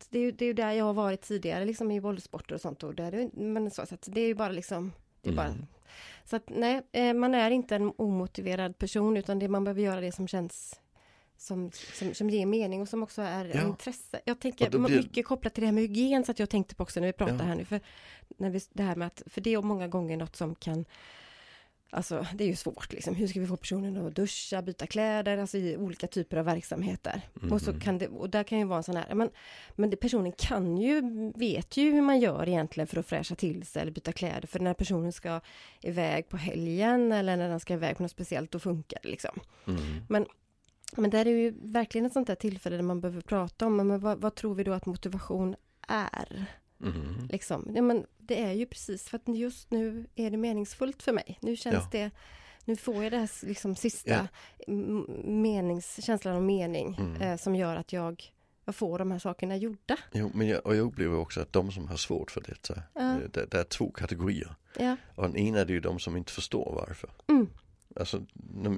det, 0.09 0.17
är 0.19 0.23
ju- 0.23 0.31
det 0.31 0.45
är 0.45 0.47
ju 0.47 0.53
där 0.53 0.71
jag 0.71 0.85
har 0.85 0.93
varit 0.93 1.21
tidigare, 1.21 1.65
liksom 1.65 1.91
i 1.91 2.01
bollsporter 2.01 2.55
och 2.55 2.61
sånt. 2.61 2.83
Och 2.83 2.95
där, 2.95 3.11
är 3.11 3.17
det- 3.17 3.41
men 3.41 3.71
så, 3.71 3.85
så 3.85 3.95
det 4.05 4.21
är 4.21 4.27
ju 4.27 4.35
bara 4.35 4.49
liksom, 4.51 4.91
det 5.21 5.29
är 5.29 5.33
bara, 5.33 5.47
Mm. 5.47 5.65
Så 6.25 6.35
att 6.35 6.49
nej, 6.49 6.81
eh, 6.91 7.13
man 7.13 7.35
är 7.35 7.51
inte 7.51 7.75
en 7.75 7.91
omotiverad 7.97 8.77
person 8.77 9.17
utan 9.17 9.39
det, 9.39 9.47
man 9.47 9.63
behöver 9.63 9.81
göra 9.81 10.01
det 10.01 10.11
som 10.11 10.27
känns 10.27 10.79
som, 11.37 11.71
som, 11.93 12.13
som 12.13 12.29
ger 12.29 12.45
mening 12.45 12.81
och 12.81 12.89
som 12.89 13.03
också 13.03 13.21
är 13.21 13.51
Ja. 13.55 13.67
intresse. 13.67 14.19
Jag 14.25 14.39
tänker 14.39 14.69
blir- 14.69 14.79
mycket 14.97 15.25
kopplat 15.25 15.53
till 15.53 15.61
det 15.61 15.67
här 15.67 15.73
med 15.73 15.83
hygien 15.83 16.23
så 16.23 16.31
att 16.31 16.39
jag 16.39 16.49
tänkte 16.49 16.75
på 16.75 16.83
också 16.83 16.99
när 16.99 17.07
vi 17.07 17.13
pratar 17.13 17.35
Ja. 17.37 17.43
här 17.43 17.55
nu. 17.55 17.65
För, 17.65 17.79
när 18.37 18.49
vi, 18.49 18.59
det 18.73 18.83
här 18.83 18.95
med 18.95 19.07
att, 19.07 19.23
för 19.25 19.41
det 19.41 19.53
är 19.53 19.61
många 19.61 19.87
gånger 19.87 20.17
något 20.17 20.35
som 20.35 20.55
kan 20.55 20.85
Alltså 21.91 22.25
det 22.33 22.43
är 22.43 22.47
ju 22.47 22.55
svårt 22.55 22.93
liksom. 22.93 23.15
Hur 23.15 23.27
ska 23.27 23.39
vi 23.39 23.47
få 23.47 23.57
personen 23.57 24.07
att 24.07 24.15
duscha, 24.15 24.61
byta 24.61 24.87
kläder, 24.87 25.37
alltså 25.37 25.57
i 25.57 25.77
olika 25.77 26.07
typer 26.07 26.37
av 26.37 26.45
verksamheter. 26.45 27.21
Och 27.51 27.61
så 27.61 27.71
Mhm. 27.71 27.79
kan 27.79 27.97
det, 27.97 28.07
och 28.07 28.29
där 28.29 28.43
kan 28.43 28.59
ju 28.59 28.65
vara 28.65 28.77
en 28.77 28.83
sån 28.83 28.95
här, 28.95 29.15
men, 29.15 29.29
men 29.75 29.89
det, 29.89 29.97
personen 29.97 30.31
kan 30.31 30.77
ju, 30.77 31.01
vet 31.35 31.77
ju 31.77 31.91
hur 31.91 32.01
man 32.01 32.19
gör 32.19 32.47
egentligen 32.49 32.87
för 32.87 32.97
att 32.99 33.05
fräscha 33.05 33.35
till 33.35 33.65
sig 33.65 33.81
eller 33.81 33.91
byta 33.91 34.11
kläder. 34.11 34.47
För 34.47 34.59
när 34.59 34.73
personen 34.73 35.11
ska 35.11 35.41
iväg 35.81 36.29
på 36.29 36.37
helgen 36.37 37.11
eller 37.11 37.37
när 37.37 37.49
den 37.49 37.59
ska 37.59 37.73
iväg 37.73 37.97
på 37.97 38.03
något 38.03 38.11
speciellt, 38.11 38.51
då 38.51 38.59
funkar 38.59 38.99
det 39.03 39.09
liksom. 39.09 39.39
Mm. 39.67 40.25
Men 40.97 41.09
där 41.09 41.25
är 41.25 41.29
ju 41.31 41.53
verkligen 41.61 42.05
ett 42.05 42.13
sånt 42.13 42.27
där 42.27 42.35
tillfälle 42.35 42.75
där 42.75 42.83
man 42.83 43.01
behöver 43.01 43.21
prata 43.21 43.65
om, 43.65 43.75
men 43.77 43.99
vad, 43.99 44.21
vad 44.21 44.35
tror 44.35 44.55
vi 44.55 44.63
då 44.63 44.73
att 44.73 44.85
motivation 44.85 45.55
är? 45.87 46.45
Mm. 46.83 47.27
Liksom. 47.29 47.71
Ja, 47.75 47.81
men 47.81 48.05
det 48.17 48.41
är 48.43 48.51
ju 48.51 48.65
precis 48.65 49.09
för 49.09 49.15
att 49.17 49.27
just 49.37 49.71
nu 49.71 50.05
är 50.15 50.31
det 50.31 50.37
meningsfullt 50.37 51.03
för 51.03 51.13
mig. 51.13 51.37
Nu 51.41 51.55
känns 51.55 51.75
Ja. 51.75 51.87
det, 51.91 52.11
nu 52.65 52.75
får 52.75 53.03
jag 53.03 53.11
det 53.11 53.17
här 53.17 53.45
liksom 53.45 53.75
sista 53.75 54.27
m- 54.67 55.05
menings, 55.41 56.05
känslan 56.05 56.35
av 56.35 56.43
mening 56.43 56.95
Mm. 56.99 57.21
eh, 57.21 57.37
som 57.37 57.55
gör 57.55 57.75
att 57.75 57.93
jag, 57.93 58.23
jag 58.65 58.75
får 58.75 58.99
de 58.99 59.11
här 59.11 59.19
sakerna 59.19 59.57
gjorda. 59.57 59.97
Jo, 60.11 60.31
men 60.33 60.47
jag, 60.47 60.65
och 60.65 60.75
jag 60.75 60.85
upplever 60.85 61.17
också 61.17 61.41
att 61.41 61.53
de 61.53 61.71
som 61.71 61.87
har 61.87 61.97
svårt 61.97 62.31
för 62.31 62.41
detta, 62.41 62.83
Ja. 62.93 63.17
det, 63.33 63.45
det 63.51 63.57
är 63.59 63.63
två 63.63 63.91
kategorier. 63.91 64.55
Ja. 64.79 64.95
Och 65.15 65.23
den 65.23 65.35
ena 65.37 65.59
är 65.59 65.65
ju 65.65 65.79
de 65.79 65.99
som 65.99 66.17
inte 66.17 66.31
förstår 66.31 66.73
varför. 66.87 67.09
Mm. 67.27 67.49
Alltså, 67.95 68.25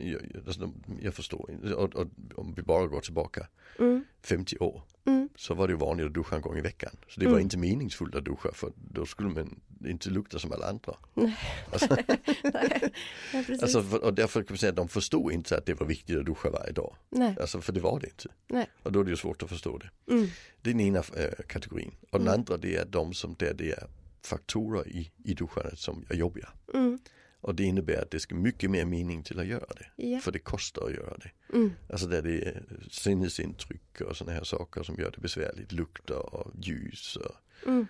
jag, 0.04 0.22
alltså, 0.48 0.72
jag 1.02 1.14
förstår 1.14 1.52
inte. 1.52 1.74
Och, 1.74 1.96
och 1.96 2.08
om 2.36 2.54
vi 2.56 2.62
bara 2.62 2.88
går 2.88 3.02
tillbaka 3.02 3.48
Mm. 3.80 4.06
50 4.24 4.58
år 4.58 4.84
Mm. 5.06 5.30
så 5.36 5.54
var 5.54 5.68
det 5.68 5.76
vanligt 5.76 6.06
att 6.06 6.14
duscha 6.14 6.36
en 6.36 6.42
gång 6.42 6.58
i 6.58 6.62
veckan. 6.62 6.92
Så 7.10 7.20
det 7.20 7.26
var 7.26 7.32
Mm. 7.34 7.42
inte 7.44 7.58
meningsfullt 7.58 8.16
att 8.16 8.26
duscha 8.26 8.52
för 8.54 8.72
då 8.76 9.06
skulle 9.06 9.30
man 9.30 9.60
inte 9.86 10.10
lukta 10.10 10.40
som 10.40 10.52
alla 10.52 10.66
andra. 10.70 10.96
Nej. 11.14 11.38
Alltså, 11.72 11.98
Nej, 12.44 12.92
ja, 13.34 13.44
alltså, 13.62 13.84
för, 13.84 14.04
och 14.04 14.14
därför 14.14 14.44
kan 14.44 14.54
man 14.54 14.58
säga 14.58 14.70
att 14.70 14.76
de 14.76 14.88
förstod 14.88 15.32
inte 15.32 15.58
att 15.58 15.66
det 15.66 15.74
var 15.74 15.88
viktigt 15.88 16.18
att 16.20 16.26
duscha 16.26 16.50
varje 16.50 16.72
dag. 16.72 16.96
Nej. 17.10 17.36
Alltså 17.42 17.62
för 17.62 17.74
det 17.74 17.80
var 17.80 18.00
det 18.00 18.08
inte. 18.08 18.30
Nej. 18.48 18.70
Och 18.84 18.92
då 18.92 19.00
är 19.00 19.04
det 19.04 19.10
ju 19.10 19.18
svårt 19.18 19.44
att 19.44 19.50
förstå 19.50 19.78
det. 19.78 19.90
Mm. 20.14 20.28
Det 20.62 20.70
är 20.70 20.74
den 20.74 20.82
ena 20.82 21.00
äh, 21.00 21.44
kategorin. 21.48 21.92
Och 22.10 22.20
den 22.20 22.28
Mm. 22.28 22.40
andra 22.40 22.58
det 22.58 22.76
är 22.76 22.86
de 22.86 23.14
som 23.14 23.36
där 23.40 23.54
det 23.54 23.72
är 23.72 23.88
faktorer 24.24 24.88
i, 24.88 25.12
i 25.24 25.34
duschandet 25.34 25.80
som 25.80 26.06
är 26.10 26.16
jobbiga. 26.16 26.50
Mm. 26.74 27.00
Och 27.42 27.56
det 27.56 27.64
innebär 27.64 28.02
att 28.02 28.12
det 28.12 28.20
ska 28.20 28.36
mycket 28.36 28.72
mer 28.72 28.86
mening 28.86 29.24
till 29.24 29.40
att 29.40 29.46
göra 29.46 29.66
det. 29.78 30.04
Ja. 30.08 30.20
För 30.20 30.32
det 30.32 30.40
kostar 30.40 30.86
att 30.86 30.94
göra 30.94 31.18
det. 31.18 31.58
Mm. 31.58 31.72
Alltså 31.90 32.08
där 32.08 32.22
det 32.22 32.42
är 32.48 32.64
sinnesintryck 32.90 34.02
och 34.02 34.18
sådana 34.18 34.38
här 34.38 34.44
saker 34.44 34.84
som 34.84 34.96
gör 34.96 35.12
det 35.12 35.22
besvärligt. 35.22 35.72
Lukter 35.72 36.36
och 36.36 36.52
ljus 36.62 37.16
och 37.16 37.36
Mm. 37.68 37.88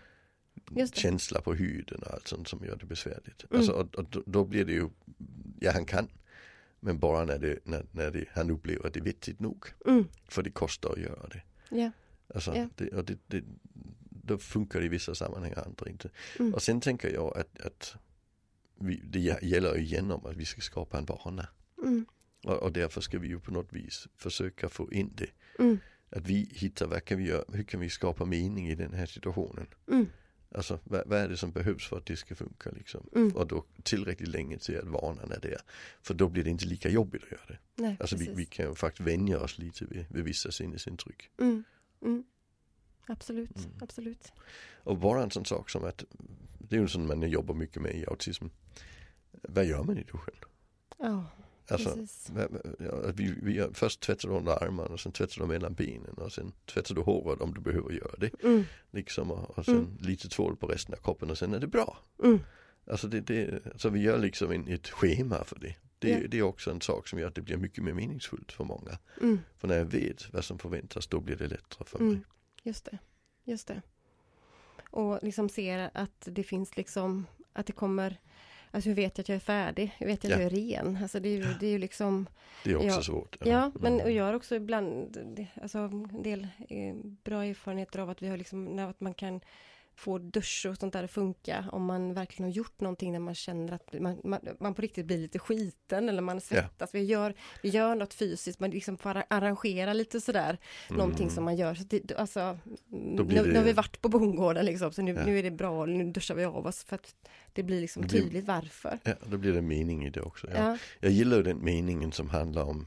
Känsla 0.93 1.41
på 1.41 1.53
huden 1.53 2.03
och 2.03 2.13
allt 2.13 2.27
sånt 2.27 2.47
som 2.47 2.65
gör 2.65 2.75
det 2.75 2.85
besvärligt. 2.85 3.45
Mm. 3.49 3.57
Alltså, 3.57 3.71
och, 3.71 3.95
och 3.95 4.05
då, 4.09 4.23
då 4.25 4.45
blir 4.45 4.65
det 4.65 4.73
ju, 4.73 4.89
ja 5.59 5.71
han 5.71 5.85
kan. 5.85 6.07
Men 6.79 6.99
bara 6.99 7.25
när, 7.25 7.39
det, 7.39 7.59
när, 7.63 7.85
när 7.91 8.11
det, 8.11 8.25
han 8.33 8.49
upplever 8.51 8.87
att 8.87 8.93
det 8.93 8.99
är 8.99 9.03
vettigt 9.03 9.39
nog. 9.39 9.65
Mm. 9.85 10.07
För 10.27 10.43
det 10.43 10.49
kostar 10.49 10.89
att 10.91 10.99
göra 10.99 11.27
det. 11.27 11.41
Ja. 11.69 11.91
Alltså, 12.35 12.55
Ja. 12.55 12.69
det, 12.75 12.89
och 12.89 13.05
det, 13.05 13.17
det, 13.27 13.43
då 14.09 14.37
funkar 14.37 14.79
det 14.79 14.85
i 14.85 14.89
vissa 14.89 15.15
sammanhang, 15.15 15.53
andra 15.65 15.89
inte. 15.89 16.09
Mm. 16.39 16.53
Och 16.53 16.61
sen 16.61 16.81
tänker 16.81 17.13
jag 17.13 17.37
att, 17.37 17.61
att 17.61 17.95
vi, 18.83 19.01
det 19.05 19.19
gäller 19.41 19.75
ju 19.75 19.81
igen 19.81 20.11
om 20.11 20.25
att 20.25 20.35
vi 20.37 20.45
ska 20.45 20.61
skapa 20.61 20.97
en 20.97 21.05
vana. 21.05 21.47
Mm. 21.83 22.05
Och, 22.43 22.63
och 22.63 22.71
därför 22.71 23.01
ska 23.01 23.19
vi 23.19 23.27
ju 23.27 23.39
på 23.39 23.51
något 23.51 23.73
vis 23.73 24.07
försöka 24.15 24.69
få 24.69 24.91
in 24.93 25.11
det. 25.15 25.29
Mm. 25.59 25.77
Att 26.09 26.27
vi 26.27 26.49
hittar, 26.53 26.87
vad 26.87 27.05
kan 27.05 27.17
vi 27.17 27.23
göra, 27.23 27.43
hur 27.53 27.63
kan 27.63 27.79
vi 27.79 27.89
skapa 27.89 28.25
mening 28.25 28.67
i 28.69 28.75
den 28.75 28.93
här 28.93 29.05
situationen? 29.05 29.67
Mm. 29.91 30.05
Alltså 30.55 30.79
vad, 30.83 31.07
vad 31.07 31.19
är 31.19 31.29
det 31.29 31.37
som 31.37 31.51
behövs 31.51 31.87
för 31.87 31.97
att 31.97 32.05
det 32.05 32.15
ska 32.17 32.35
funka 32.35 32.71
liksom? 32.71 33.09
Mm. 33.15 33.35
Och 33.35 33.47
då 33.47 33.65
tillräckligt 33.83 34.29
länge 34.29 34.57
till 34.57 34.77
att 34.77 34.87
vanan 34.87 35.31
är 35.31 35.39
där. 35.39 35.61
För 36.01 36.13
då 36.13 36.29
blir 36.29 36.43
det 36.43 36.49
inte 36.49 36.65
lika 36.65 36.89
jobbigt 36.89 37.23
att 37.23 37.31
göra 37.31 37.45
det. 37.47 37.57
Nej, 37.75 37.97
Alltså 37.99 38.15
vi, 38.15 38.29
vi 38.35 38.45
kan 38.45 38.75
faktiskt 38.75 39.07
vänja 39.07 39.39
oss 39.39 39.57
lite 39.57 39.85
vid, 39.85 40.05
vid 40.09 40.23
vissa 40.23 40.51
sinnesintryck. 40.51 41.29
Mm. 41.39 41.63
Mm. 42.01 42.23
Absolut, 43.07 43.57
Mm. 43.57 43.71
absolut. 43.81 44.31
Och 44.83 44.97
bara 44.97 45.23
en 45.23 45.31
sån 45.31 45.45
sak 45.45 45.69
som 45.69 45.83
att, 45.83 46.03
det 46.71 46.77
är 46.77 46.81
ju 46.81 46.88
sånt 46.88 47.07
man 47.07 47.29
jobbar 47.29 47.55
mycket 47.55 47.81
med 47.81 47.95
i 47.95 48.05
autism. 48.07 48.45
Vad 49.31 49.65
gör 49.65 49.84
man 49.84 49.97
i 49.97 50.03
duschen? 50.03 50.36
Ja, 50.97 51.25
Alltså, 51.67 51.97
vi, 53.15 53.34
vi, 53.41 53.67
först 53.73 53.99
tvättar 53.99 54.29
du 54.29 54.36
under 54.36 54.63
armarna 54.63 54.97
sen 54.97 55.12
tvättar 55.12 55.41
du 55.41 55.47
mellan 55.47 55.73
benen 55.73 56.13
och 56.13 56.31
sen 56.31 56.51
tvättar 56.65 56.95
du 56.95 57.01
håret 57.01 57.41
om 57.41 57.53
du 57.53 57.62
behöver 57.62 57.91
göra 57.91 58.15
det. 58.17 58.43
Mm. 58.43 58.63
Liksom, 58.91 59.31
och, 59.31 59.57
och 59.57 59.65
sen 59.65 59.75
Mm. 59.75 59.97
lite 59.99 60.29
tvål 60.29 60.55
på 60.55 60.67
resten 60.67 60.93
av 60.95 60.97
kroppen 61.03 61.29
och 61.29 61.38
sen 61.38 61.53
är 61.53 61.60
det 61.60 61.67
bra. 61.67 61.97
Mm. 62.23 62.39
Alltså 62.86 63.07
det, 63.07 63.21
det, 63.21 63.62
så 63.75 63.89
vi 63.89 64.01
gör 64.01 64.17
liksom 64.19 64.51
en, 64.51 64.67
ett 64.67 64.88
schema 64.89 65.43
för 65.43 65.60
det. 65.60 65.75
Det, 65.99 66.10
Ja. 66.10 66.27
det 66.27 66.38
är 66.38 66.41
också 66.41 66.71
en 66.71 66.81
sak 66.81 67.07
som 67.07 67.19
gör 67.19 67.27
att 67.27 67.36
det 67.36 67.41
blir 67.41 67.57
mycket 67.57 67.84
mer 67.84 67.93
meningsfullt 67.93 68.51
för 68.51 68.63
många. 68.63 68.97
Mm. 69.21 69.39
För 69.57 69.67
när 69.67 69.77
jag 69.77 69.86
vet 69.86 70.34
vad 70.34 70.45
som 70.45 70.60
förväntas 70.60 71.07
då 71.07 71.19
blir 71.19 71.36
det 71.36 71.47
lättare 71.47 71.86
för 71.88 71.99
mig. 71.99 72.07
Mm. 72.07 72.23
Just 72.63 72.86
det, 72.86 72.97
just 73.43 73.67
det. 73.67 73.81
Och 74.91 75.19
liksom 75.21 75.49
ser 75.49 75.89
att 75.93 76.27
det 76.32 76.43
finns 76.43 76.77
liksom, 76.77 77.27
att 77.54 77.65
det 77.65 77.73
kommer, 77.73 78.17
alltså 78.71 78.89
hur 78.89 78.95
vet 78.95 79.17
jag 79.17 79.23
att 79.23 79.30
jag 79.30 79.36
är 79.36 79.39
färdig? 79.39 79.95
Hur 79.97 80.08
vet 80.08 80.23
jag 80.23 80.34
att 80.34 80.39
Ja. 80.39 80.43
jag 80.43 80.54
är 80.54 80.56
ren? 80.84 80.97
Alltså 81.01 81.19
det 81.19 81.30
är 81.30 81.38
ju, 81.38 81.54
det 81.60 81.65
är 81.67 81.71
ju 81.71 81.77
liksom, 81.77 82.27
Det 82.63 82.71
är 82.71 82.75
också 82.75 82.88
Ja. 82.88 83.01
svårt. 83.04 83.38
ja, 83.45 83.71
men 83.80 83.93
Mm. 83.93 84.06
och 84.06 84.12
jag 84.12 84.23
har 84.23 84.34
också 84.34 84.56
ibland, 84.56 85.17
alltså 85.62 85.77
en 85.80 86.23
del 86.23 86.47
eh, 86.69 86.95
bra 87.23 87.45
erfarenheter 87.45 87.99
av 87.99 88.10
att 88.10 88.21
vi 88.21 88.27
har 88.27 88.38
liksom, 88.38 88.65
när 88.65 88.89
att 88.89 89.01
man 89.01 89.13
kan 89.13 89.41
få 89.95 90.17
dusch 90.17 90.65
och 90.69 90.77
sånt 90.77 90.93
där 90.93 91.04
att 91.04 91.12
funka 91.12 91.65
om 91.71 91.86
man 91.86 92.13
verkligen 92.13 92.49
har 92.51 92.56
gjort 92.56 92.80
någonting 92.82 93.12
när 93.12 93.19
man 93.19 93.36
känner 93.36 93.73
att 93.73 93.93
man, 94.01 94.21
man, 94.23 94.39
man 94.60 94.73
på 94.73 94.82
riktigt 94.82 95.06
blir 95.06 95.17
lite 95.17 95.39
skiten 95.39 96.10
eller 96.10 96.21
man 96.21 96.41
svettas. 96.41 96.89
Vi, 96.95 97.04
gör, 97.04 97.34
vi 97.63 97.69
gör 97.69 97.95
något 97.95 98.13
fysiskt, 98.13 98.60
man 98.60 98.69
liksom 98.69 98.97
får 98.97 99.10
arra- 99.10 99.25
arrangera 99.30 99.93
lite 99.93 100.21
sådär 100.21 100.58
någonting 100.89 101.23
Mm. 101.25 101.36
som 101.36 101.43
man 101.43 101.56
gör. 101.56 101.75
Så 101.75 101.84
det, 101.84 102.12
alltså, 102.17 102.58
nu, 102.89 103.23
blir 103.23 103.43
nu 103.43 103.56
har 103.56 103.63
vi 103.63 103.69
det- 103.69 103.73
varit 103.73 104.01
på 104.01 104.10
bondgården 104.10 104.65
liksom, 104.65 104.91
så 104.91 105.01
nu, 105.01 105.13
Ja. 105.13 105.25
nu 105.25 105.39
är 105.39 105.43
det 105.43 105.51
bra, 105.51 105.86
nu 105.86 106.12
duschar 106.12 106.36
vi 106.36 106.45
av 106.45 106.65
oss 106.67 106.84
för 106.84 106.95
att 106.95 107.15
det 107.54 107.63
blir 107.63 107.82
liksom 107.82 108.01
Det 108.04 108.10
tydligt 108.10 108.45
varför. 108.45 108.99
Ja, 109.04 109.13
då 109.25 109.38
blir 109.38 109.54
det 109.54 109.62
mening 109.62 110.06
i 110.06 110.10
det 110.10 110.21
också. 110.21 110.47
Ja. 110.51 110.58
Ja. 110.58 110.77
Jag 110.99 111.12
gillar 111.12 111.43
den 111.43 111.63
meningen 111.65 112.12
som 112.12 112.30
handlar 112.30 112.63
om, 112.63 112.86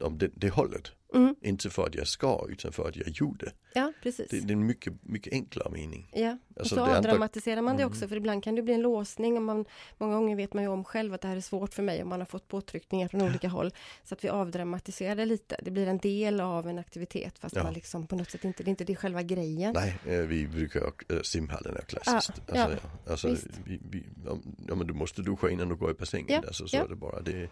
om 0.00 0.18
det, 0.18 0.30
det 0.34 0.50
hållet. 0.50 0.92
Mm, 1.14 1.34
Inte 1.42 1.70
för 1.70 1.86
att 1.86 1.94
jag 1.94 2.06
ska 2.08 2.46
utan 2.48 2.72
för 2.72 2.88
att 2.88 2.96
jag 2.96 3.08
gjorde. 3.08 3.52
ja, 3.74 3.92
precis. 4.02 4.28
Det, 4.30 4.40
det 4.40 4.52
är 4.52 4.56
en 4.56 4.66
mycket, 4.66 4.92
mycket 5.02 5.32
enklare 5.32 5.70
mening. 5.70 6.10
Ja, 6.12 6.38
och 6.54 6.60
Alltså, 6.60 6.74
så 6.74 6.80
avdramatiserar 6.86 7.62
man 7.62 7.76
det 7.76 7.82
Mm. 7.82 7.92
också 7.92 8.08
för 8.08 8.16
ibland 8.16 8.44
kan 8.44 8.54
det 8.54 8.62
bli 8.62 8.74
en 8.74 8.80
låsning 8.82 9.36
och 9.36 9.42
man, 9.42 9.64
många 9.98 10.14
gånger 10.14 10.36
vet 10.36 10.54
man 10.54 10.62
ju 10.64 10.68
om 10.70 10.84
själv 10.84 11.14
att 11.14 11.20
det 11.20 11.28
här 11.28 11.36
är 11.36 11.40
svårt 11.40 11.74
för 11.74 11.82
mig 11.82 12.02
och 12.02 12.06
man 12.08 12.20
har 12.20 12.26
fått 12.26 12.48
påtryckningar 12.48 13.08
från 13.08 13.22
olika 13.22 13.48
håll. 13.48 13.70
Så 14.04 14.14
att 14.14 14.24
vi 14.24 14.28
avdramatiserar 14.28 15.14
det 15.16 15.24
lite. 15.26 15.56
Det 15.62 15.70
blir 15.70 15.86
en 15.86 15.98
del 15.98 16.40
av 16.40 16.68
en 16.68 16.78
aktivitet 16.78 17.38
fast 17.38 17.56
Ja. 17.56 17.62
man 17.62 17.72
liksom 17.72 18.06
på 18.06 18.16
något 18.16 18.30
sätt 18.30 18.44
inte, 18.44 18.62
det 18.62 18.68
är 18.68 18.70
inte 18.70 18.84
det 18.84 18.96
själva 18.96 19.22
grejen. 19.22 19.72
Nej, 19.74 19.98
eh, 20.06 20.18
vi 20.20 20.46
brukar 20.48 20.82
äh, 21.08 21.20
simhallen 21.22 21.76
är 21.76 21.80
klassiskt. 21.82 22.42
Ja, 22.54 22.62
alltså, 22.64 22.78
ja, 23.04 23.10
alltså, 23.10 23.36
vi, 23.64 23.80
vi, 23.90 24.04
om, 24.28 24.56
ja, 24.68 24.74
men 24.74 24.86
du 24.86 24.92
måste 24.94 25.22
duscha 25.22 25.50
innan 25.50 25.68
du 25.68 25.74
går 25.76 25.90
i 25.90 25.94
bassängen. 25.94 26.26
Ja, 26.28 26.42
Alltså, 26.46 26.66
så 26.68 26.76
ja. 26.76 26.84
är 26.84 26.88
det 26.88 26.96
bara. 26.96 27.20
Det, 27.20 27.48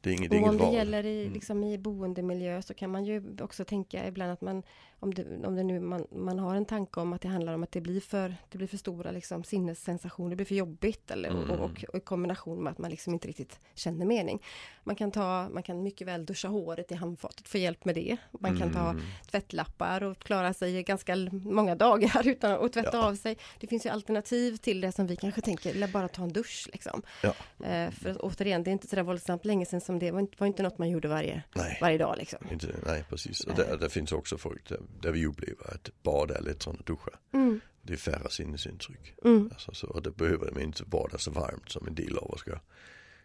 Det 0.00 0.10
är 0.10 0.14
inget, 0.14 0.30
det 0.30 0.36
är 0.36 0.42
Och 0.42 0.48
om 0.48 0.54
inget 0.54 0.60
det 0.60 0.64
val. 0.66 0.74
gäller 0.74 1.06
i, 1.06 1.20
Mm. 1.22 1.32
liksom 1.34 1.64
i 1.64 1.78
boendemiljö 1.78 2.62
så 2.62 2.74
kan 2.74 2.90
man 2.90 3.04
ju 3.04 3.22
också 3.40 3.64
tänka 3.64 4.06
ibland 4.06 4.32
att 4.32 4.40
man 4.40 4.62
om 5.00 5.14
det, 5.14 5.46
om 5.46 5.56
det 5.56 5.62
nu 5.62 5.80
man, 5.80 6.06
man 6.10 6.38
har 6.38 6.54
en 6.54 6.64
tanke 6.64 7.00
om 7.00 7.12
att 7.12 7.20
det 7.20 7.28
handlar 7.28 7.54
om 7.54 7.62
att 7.62 7.72
det 7.72 7.80
blir 7.80 8.00
för, 8.00 8.34
det 8.48 8.58
blir 8.58 8.68
för 8.68 8.76
stora 8.76 9.10
liksom, 9.10 9.44
sinnessensationer, 9.44 10.30
det 10.30 10.36
blir 10.36 10.46
för 10.46 10.54
jobbigt 10.54 11.10
eller, 11.10 11.28
Mm. 11.30 11.50
och, 11.50 11.58
och, 11.58 11.84
och 11.88 11.96
i 11.96 12.00
kombination 12.00 12.62
med 12.62 12.70
att 12.70 12.78
man 12.78 12.90
liksom 12.90 13.12
inte 13.12 13.28
riktigt 13.28 13.60
känner 13.74 14.06
mening. 14.06 14.42
Man 14.84 14.96
kan, 14.96 15.10
ta, 15.10 15.48
man 15.48 15.62
kan 15.62 15.82
mycket 15.82 16.06
väl 16.06 16.26
duscha 16.26 16.48
håret 16.48 16.92
i 16.92 16.94
handfatet, 16.94 17.48
få 17.48 17.58
hjälp 17.58 17.84
med 17.84 17.94
det. 17.94 18.16
Man 18.40 18.58
kan 18.58 18.72
ta 18.72 18.90
Mm. 18.90 19.02
tvättlappar 19.30 20.02
och 20.02 20.18
klara 20.18 20.52
sig 20.54 20.82
ganska 20.82 21.16
många 21.32 21.74
dagar 21.74 22.22
utan 22.28 22.64
att 22.64 22.72
tvätta 22.72 22.96
Ja. 22.96 23.06
av 23.08 23.14
sig. 23.14 23.36
Det 23.60 23.66
finns 23.66 23.86
ju 23.86 23.90
alternativ 23.90 24.56
till 24.56 24.80
det 24.80 24.92
som 24.92 25.06
vi 25.06 25.16
kanske 25.16 25.40
tänker, 25.40 25.92
bara 25.92 26.08
ta 26.08 26.22
en 26.22 26.32
dusch 26.32 26.68
liksom. 26.72 27.02
Ja. 27.22 27.34
Eh, 27.66 27.90
för 27.90 28.10
att, 28.10 28.16
återigen, 28.16 28.62
det 28.62 28.70
är 28.70 28.72
inte 28.72 28.86
så 28.86 28.96
där 28.96 29.02
våldsamt 29.02 29.44
länge 29.44 29.66
sedan 29.66 29.80
som 29.80 29.98
det 29.98 30.10
var 30.10 30.20
inte, 30.20 30.36
var 30.38 30.46
inte 30.46 30.62
något 30.62 30.78
man 30.78 30.88
gjorde 30.90 31.08
varje, 31.08 31.42
Nej. 31.54 31.78
varje 31.80 31.98
dag 31.98 32.14
liksom. 32.18 32.38
Inte, 32.52 32.66
nej, 32.86 33.04
precis. 33.08 33.40
Och 33.44 33.54
där, 33.54 33.76
där 33.76 33.88
finns 33.88 34.12
också 34.12 34.38
folk 34.38 34.68
där, 34.68 34.80
där 35.00 35.12
vi 35.12 35.26
upplever 35.26 35.74
att 35.74 35.90
bada 36.02 36.34
är 36.38 36.42
lättare 36.42 36.74
än 36.74 36.80
att 36.80 36.86
duscha. 36.86 37.10
Mm, 37.32 37.60
Det 37.82 37.92
är 37.92 37.96
färre 37.96 38.30
sinnesintryck. 38.30 39.14
mm, 39.24 39.48
Alltså, 39.52 39.74
så, 39.74 39.86
och 39.86 40.02
det 40.02 40.10
behöver 40.16 40.50
de 40.54 40.60
inte 40.60 40.84
bada 40.84 41.18
så 41.18 41.30
varmt 41.30 41.68
som 41.70 41.86
en 41.86 41.94
del 41.94 42.18
av 42.18 42.30
oss 42.30 42.46
gör. 42.46 42.60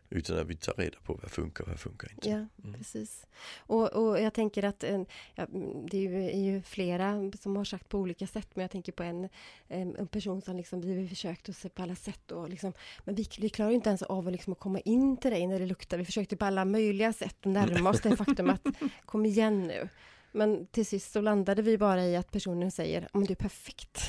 Utan 0.10 0.39
att 0.39 0.47
vi 0.47 0.56
tar 0.56 0.73
reda 0.73 0.97
på 1.04 1.13
vad 1.21 1.32
funkar 1.32 1.63
och 1.63 1.69
vad 1.69 1.80
funkar 1.80 2.12
inte. 2.12 2.30
ja, 2.30 2.36
Mm. 2.63 2.73
precis. 2.78 3.25
Och, 3.58 3.93
och 3.93 4.21
jag 4.21 4.34
tänker 4.34 4.63
att 4.63 4.84
en, 4.84 5.06
ja, 5.36 5.45
det 5.91 5.97
är 5.97 6.01
ju, 6.01 6.23
är 6.23 6.39
ju 6.54 6.62
flera 6.62 7.32
som 7.41 7.56
har 7.56 7.63
sagt 7.63 7.89
på 7.89 7.99
olika 7.99 8.28
sätt, 8.28 8.47
men 8.54 8.62
jag 8.62 8.71
tänker 8.71 8.91
på 8.91 9.04
en, 9.04 9.30
en 9.67 10.08
person 10.08 10.41
som 10.41 10.58
liksom, 10.58 10.82
vi 10.82 11.01
har 11.01 11.08
försökt 11.08 11.49
att 11.49 11.56
se 11.56 11.69
på 11.69 11.84
alla 11.84 11.95
sätt 11.95 12.32
och 12.32 12.49
liksom, 12.49 12.73
men 13.06 13.15
vi, 13.15 13.28
vi 13.39 13.49
klarar 13.49 13.71
inte 13.71 13.89
ens 13.89 14.01
av 14.01 14.28
att, 14.28 14.32
liksom, 14.34 14.54
att 14.54 14.60
komma 14.60 14.80
in 14.80 15.17
till 15.17 15.32
dig 15.32 15.47
när 15.47 15.60
det 15.60 15.65
luktar. 15.65 15.97
Vi 15.97 16.06
försökte 16.06 16.38
på 16.38 16.45
alla 16.45 16.65
möjliga 16.65 17.13
sätt 17.13 17.38
närma 17.45 17.89
oss 17.89 18.01
det 18.01 18.17
faktum 18.17 18.49
att 18.49 18.65
kom 19.06 19.25
igen 19.25 19.63
nu. 19.63 19.89
Men 20.36 20.67
till 20.67 20.86
sist 20.86 21.12
så 21.12 21.21
landade 21.21 21.62
vi 21.62 21.78
bara 21.78 22.06
i 22.06 22.15
att 22.15 22.32
personen 22.32 22.71
säger, 22.71 23.08
men 23.13 23.24
du 23.24 23.32
är 23.32 23.36
perfekt. 23.36 24.02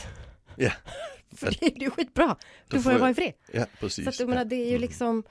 Ja. 0.57 0.73
För 1.37 1.51
det 1.61 1.67
är 1.67 1.81
ju 1.81 1.91
skitbra. 1.91 2.37
Då 2.69 2.77
Du 2.77 2.83
får 2.83 2.93
jag 2.93 2.99
vara 2.99 3.11
i 3.11 3.15
fred. 3.15 3.33
Ja, 3.53 3.67
precis. 3.81 4.05
Så 4.05 4.09
att 4.11 4.21
jag 4.21 4.29
menar, 4.29 4.45
det 4.45 4.57
är 4.57 4.65
ju 4.65 4.69
Mm. 4.71 4.81
liksom, 4.81 5.23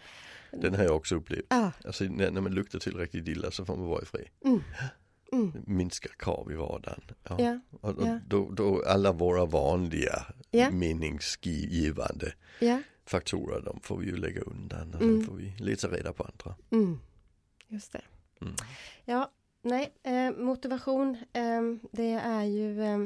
Den 0.52 0.76
har 0.76 0.84
jag 0.84 0.96
också 0.96 1.16
upplevt. 1.16 1.46
ja, 1.50 1.72
Alltså 1.86 2.04
när, 2.04 2.32
när 2.32 2.42
man 2.42 2.54
luktar 2.54 2.80
tillräckligt 2.80 3.28
illa 3.28 3.52
så 3.52 3.66
får 3.66 3.76
man 3.76 3.86
vara 3.88 4.02
i 4.02 4.06
fred. 4.06 4.28
mm, 4.46 4.62
mm, 5.34 5.52
Minska 5.68 6.10
krav 6.20 6.52
i 6.52 6.56
vardagen. 6.56 7.02
Ja. 7.30 7.36
ja, 7.40 7.60
Och, 7.82 7.98
och 7.98 8.08
ja. 8.08 8.20
då, 8.28 8.52
då 8.52 8.84
alla 8.88 9.12
våra 9.12 9.46
vanliga 9.46 10.26
Ja. 10.52 10.72
meningsgivande 10.72 12.34
ja, 12.60 12.82
faktorer, 13.06 13.62
de 13.62 13.80
får 13.84 13.98
vi 13.98 14.06
ju 14.06 14.16
lägga 14.18 14.42
undan 14.42 14.94
och 14.94 15.02
Mm. 15.02 15.18
sen 15.18 15.26
får 15.28 15.36
vi 15.36 15.56
leta 15.60 15.88
reda 15.88 16.14
på 16.14 16.24
andra. 16.24 16.56
mm, 16.72 17.00
just 17.68 17.92
det. 17.92 18.02
Mm. 18.42 18.54
Ja, 19.06 19.32
nej, 19.66 19.92
eh, 20.04 20.32
motivation, 20.32 21.18
eh, 21.34 21.62
det 21.92 22.12
är 22.12 22.44
ju 22.44 22.84
eh, 22.84 22.98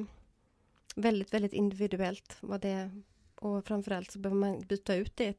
väldigt, 0.95 1.33
väldigt 1.33 1.53
individuellt 1.53 2.37
vad 2.41 2.61
det 2.61 2.89
och 3.35 3.65
framförallt 3.65 4.11
så 4.11 4.19
behöver 4.19 4.39
man 4.39 4.59
byta 4.61 4.95
ut 4.95 5.17
det 5.17 5.37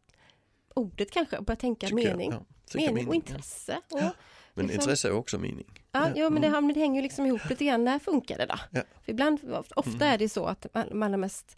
ordet 0.74 1.10
kanske 1.10 1.36
och 1.38 1.44
börja 1.44 1.56
tänka 1.56 1.86
Tycker 1.86 2.02
jag. 2.02 2.16
mening. 2.16 2.30
Ja, 2.32 2.44
tycker 2.66 2.86
mening 2.86 3.08
och 3.08 3.14
ja. 3.14 3.16
intresse. 3.16 3.80
Och, 3.90 4.00
Ja, 4.00 4.12
Men 4.54 4.66
liksom- 4.66 4.80
intresse 4.82 5.08
är 5.08 5.12
också 5.12 5.38
mening. 5.38 5.66
Ja, 5.92 6.06
Ja, 6.08 6.12
jo, 6.16 6.30
men 6.30 6.42
det, 6.42 6.48
mm. 6.48 6.72
det 6.74 6.80
hänger 6.80 6.96
ju 6.96 7.02
liksom 7.02 7.26
ihop 7.26 7.48
lite 7.50 7.64
grann. 7.64 7.84
När 7.84 7.98
funkar 7.98 8.38
det 8.38 8.46
då? 8.46 8.58
Ja. 8.70 8.82
För 9.02 9.12
ibland, 9.12 9.54
ofta 9.74 9.90
Mm. 9.90 10.02
är 10.14 10.18
det 10.18 10.28
så 10.28 10.46
att 10.46 10.66
man, 10.74 10.86
man 10.92 11.14
är 11.14 11.18
mest 11.18 11.56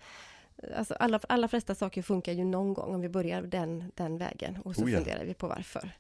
Alltså 0.77 0.95
alla, 0.95 1.21
alla 1.29 1.49
flesta 1.49 1.75
saker 1.75 2.03
funkar 2.03 2.33
ju 2.33 2.45
någon 2.45 2.75
gång 2.75 2.95
om 2.95 3.01
vi 3.01 3.09
börjar 3.09 3.43
den, 3.43 3.93
den 3.95 4.19
vägen 4.19 4.59
och 4.65 4.75
så 4.77 4.83
Oh 4.85 4.91
ja. 4.93 4.97
funderar 4.99 5.25
vi 5.25 5.35
på 5.35 5.49
varför. 5.49 5.91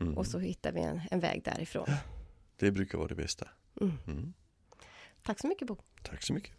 Mm. 0.00 0.18
Och 0.18 0.26
så 0.26 0.38
hittar 0.38 0.72
vi 0.72 0.80
en, 0.80 1.00
en 1.10 1.20
väg 1.20 1.42
därifrån. 1.44 1.86
Det 2.58 2.70
brukar 2.70 2.98
vara 2.98 3.08
det 3.08 3.14
bästa. 3.14 3.48
Mm. 3.80 3.92
Mm. 4.06 4.32
Tack 5.22 5.40
så 5.40 5.46
mycket 5.48 5.68
Bo. 5.68 5.76
Tack 6.02 6.22
så 6.22 6.32
mycket. 6.32 6.52